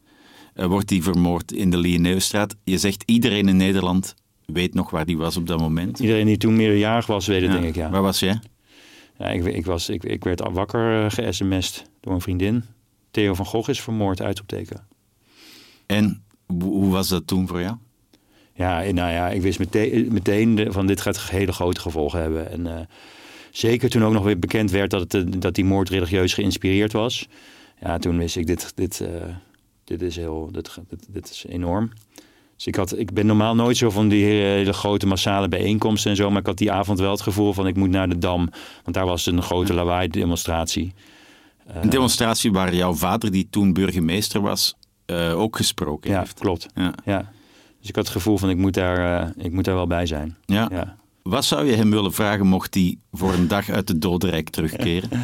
Wordt 0.53 0.89
hij 0.89 1.01
vermoord 1.01 1.51
in 1.51 1.69
de 1.69 1.77
Lieneusstraat. 1.77 2.55
Je 2.63 2.77
zegt 2.77 3.03
iedereen 3.05 3.47
in 3.47 3.57
Nederland 3.57 4.15
weet 4.45 4.73
nog 4.73 4.89
waar 4.89 5.05
die 5.05 5.17
was 5.17 5.37
op 5.37 5.47
dat 5.47 5.59
moment. 5.59 5.99
Iedereen 5.99 6.25
die 6.25 6.37
toen 6.37 6.55
meerderjarig 6.55 7.05
was, 7.05 7.27
weet 7.27 7.41
het 7.41 7.51
denk 7.51 7.63
ik 7.63 7.75
ja. 7.75 7.89
Waar 7.89 8.01
was 8.01 8.19
jij? 8.19 8.39
Ja 9.19 9.25
ik, 9.25 9.45
ik, 9.45 9.65
was, 9.65 9.89
ik, 9.89 10.03
ik 10.03 10.23
werd 10.23 10.41
wakker 10.51 11.03
uh, 11.03 11.11
ge-sms'd 11.11 11.83
door 11.99 12.13
een 12.13 12.21
vriendin. 12.21 12.63
Theo 13.11 13.33
van 13.33 13.45
Gogh 13.45 13.69
is 13.69 13.81
vermoord, 13.81 14.21
uitroepteken. 14.21 14.87
En 15.85 16.23
hoe 16.47 16.91
was 16.91 17.07
dat 17.07 17.27
toen 17.27 17.47
voor 17.47 17.61
jou? 17.61 17.75
Ja, 18.53 18.83
en 18.83 18.95
nou 18.95 19.11
ja, 19.11 19.29
ik 19.29 19.41
wist 19.41 19.59
meteen, 19.59 20.07
meteen 20.13 20.55
de- 20.55 20.71
van 20.71 20.87
dit 20.87 21.01
gaat 21.01 21.21
hele 21.21 21.51
grote 21.51 21.81
gevolgen 21.81 22.21
hebben. 22.21 22.51
En 22.51 22.77
eh, 22.77 22.85
zeker 23.51 23.89
toen 23.89 24.03
ook 24.03 24.13
nog 24.13 24.23
weer 24.23 24.39
bekend 24.39 24.71
werd 24.71 24.91
dat, 24.91 25.01
het, 25.01 25.13
eh, 25.13 25.39
dat 25.39 25.55
die 25.55 25.65
moord 25.65 25.89
religieus 25.89 26.33
geïnspireerd 26.33 26.91
was. 26.91 27.27
Ja, 27.81 27.97
toen 27.97 28.17
wist 28.17 28.35
ik, 28.35 28.47
dit, 28.47 28.71
dit, 28.75 29.01
eh, 29.01 29.35
dit, 29.83 30.01
is, 30.01 30.15
heel, 30.15 30.49
dit, 30.51 30.77
dit, 30.89 31.05
dit 31.09 31.29
is 31.29 31.45
enorm. 31.47 31.91
Dus 32.59 32.67
ik, 32.67 32.75
had, 32.75 32.97
ik 32.97 33.13
ben 33.13 33.25
normaal 33.25 33.55
nooit 33.55 33.77
zo 33.77 33.89
van 33.89 34.07
die 34.07 34.25
hele 34.25 34.73
grote 34.73 35.07
massale 35.07 35.47
bijeenkomsten 35.47 36.11
en 36.11 36.17
zo. 36.17 36.29
Maar 36.29 36.39
ik 36.39 36.45
had 36.45 36.57
die 36.57 36.71
avond 36.71 36.99
wel 36.99 37.11
het 37.11 37.21
gevoel 37.21 37.53
van 37.53 37.67
ik 37.67 37.75
moet 37.75 37.89
naar 37.89 38.09
de 38.09 38.17
Dam. 38.17 38.49
Want 38.83 38.95
daar 38.95 39.05
was 39.05 39.25
een 39.25 39.41
grote 39.41 39.73
lawaai-demonstratie. 39.73 40.93
Een 41.67 41.89
demonstratie 41.89 42.51
waar 42.51 42.75
jouw 42.75 42.93
vader, 42.93 43.31
die 43.31 43.47
toen 43.49 43.73
burgemeester 43.73 44.41
was, 44.41 44.75
eh, 45.05 45.39
ook 45.39 45.55
gesproken 45.55 46.11
Ja, 46.11 46.19
heeft. 46.19 46.39
klopt. 46.39 46.67
Ja. 46.75 46.93
Ja. 47.05 47.31
Dus 47.79 47.89
ik 47.89 47.95
had 47.95 48.03
het 48.03 48.13
gevoel 48.13 48.37
van 48.37 48.49
ik 48.49 48.57
moet 48.57 48.73
daar, 48.73 49.21
eh, 49.21 49.45
ik 49.45 49.51
moet 49.51 49.63
daar 49.65 49.75
wel 49.75 49.87
bij 49.87 50.05
zijn. 50.05 50.35
Ja. 50.45 50.67
Ja. 50.71 50.95
Wat 51.23 51.45
zou 51.45 51.65
je 51.65 51.75
hem 51.75 51.89
willen 51.89 52.13
vragen 52.13 52.47
mocht 52.47 52.73
hij 52.73 52.97
voor 53.11 53.33
een 53.33 53.47
dag 53.47 53.69
uit 53.69 53.87
het 53.89 54.01
dodenrijk 54.01 54.49
terugkeren? 54.49 55.09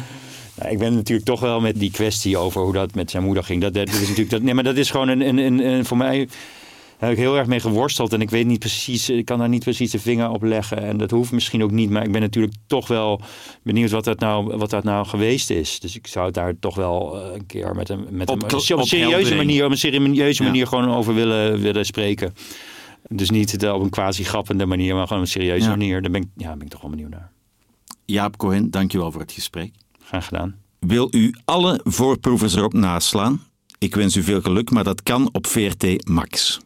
Nou, 0.58 0.70
ik 0.72 0.78
ben 0.78 0.94
natuurlijk 0.94 1.26
toch 1.26 1.40
wel 1.40 1.60
met 1.60 1.78
die 1.78 1.90
kwestie 1.90 2.36
over 2.36 2.62
hoe 2.62 2.72
dat 2.72 2.94
met 2.94 3.10
zijn 3.10 3.22
moeder 3.24 3.44
ging. 3.44 3.60
Dat, 3.62 3.74
dat 3.74 3.88
is 3.88 4.00
natuurlijk 4.00 4.30
dat, 4.30 4.42
nee, 4.42 4.54
maar 4.54 4.64
dat 4.64 4.76
is 4.76 4.90
gewoon 4.90 5.08
een, 5.08 5.20
een, 5.28 5.38
een, 5.38 5.66
een- 5.66 5.84
voor 5.84 5.96
mij 5.96 6.28
heb 6.98 7.10
ik 7.10 7.16
heel 7.16 7.36
erg 7.36 7.46
mee 7.46 7.60
geworsteld 7.60 8.12
en 8.12 8.20
ik 8.20 8.30
weet 8.30 8.46
niet 8.46 8.58
precies, 8.58 9.10
ik 9.10 9.24
kan 9.24 9.38
daar 9.38 9.48
niet 9.48 9.62
precies 9.62 9.90
de 9.90 9.98
vinger 9.98 10.30
op 10.30 10.42
leggen 10.42 10.78
en 10.78 10.96
dat 10.96 11.10
hoeft 11.10 11.32
misschien 11.32 11.62
ook 11.62 11.70
niet, 11.70 11.90
maar 11.90 12.04
ik 12.04 12.12
ben 12.12 12.20
natuurlijk 12.20 12.54
toch 12.66 12.88
wel 12.88 13.20
benieuwd 13.62 13.90
wat 13.90 14.04
dat 14.04 14.18
nou, 14.20 14.56
wat 14.56 14.70
dat 14.70 14.84
nou 14.84 15.06
geweest 15.06 15.50
is. 15.50 15.80
Dus 15.80 15.96
ik 15.96 16.06
zou 16.06 16.24
het 16.26 16.34
daar 16.34 16.58
toch 16.60 16.74
wel 16.74 17.20
eh, 17.22 17.34
een 17.34 17.46
keer 17.46 17.74
met 17.74 17.88
een, 17.88 18.06
met 18.10 18.28
Op- 18.30 18.36
een, 18.42 18.44
op 18.44 18.52
een 18.52 18.86
serieuze 18.86 19.34
manier, 19.34 19.64
op 19.64 19.70
een 19.70 19.78
serieuze 19.78 20.42
Ja. 20.42 20.48
manier 20.48 20.66
gewoon 20.66 20.88
over 20.94 21.14
willen, 21.14 21.60
willen 21.60 21.84
spreken. 21.86 22.34
Dus 23.08 23.30
niet 23.30 23.66
op 23.68 23.80
een 23.82 23.90
quasi 23.90 24.24
grappende 24.24 24.66
manier, 24.66 24.94
maar 24.94 25.06
gewoon 25.06 25.22
op 25.22 25.28
een 25.28 25.32
serieuze 25.32 25.64
Ja. 25.64 25.70
manier. 25.70 26.02
Daar 26.02 26.10
ben 26.10 26.20
ik, 26.22 26.28
ja, 26.36 26.52
ben 26.56 26.66
ik 26.66 26.68
toch 26.72 26.80
wel 26.80 26.90
benieuwd 26.90 27.10
naar. 27.10 27.30
Jaap 28.04 28.36
Cohen, 28.36 28.70
dankjewel 28.70 29.12
voor 29.12 29.20
het 29.20 29.32
gesprek. 29.32 29.72
Graag 30.04 30.24
gedaan. 30.24 30.56
Wil 30.78 31.08
u 31.10 31.34
alle 31.44 31.80
voorproevers 31.84 32.54
erop 32.54 32.72
naslaan? 32.72 33.40
Ik 33.78 33.94
wens 33.94 34.16
u 34.16 34.22
veel 34.22 34.40
geluk, 34.40 34.70
maar 34.70 34.84
dat 34.84 35.02
kan 35.02 35.28
op 35.32 35.46
VRT 35.46 36.08
Max. 36.08 36.60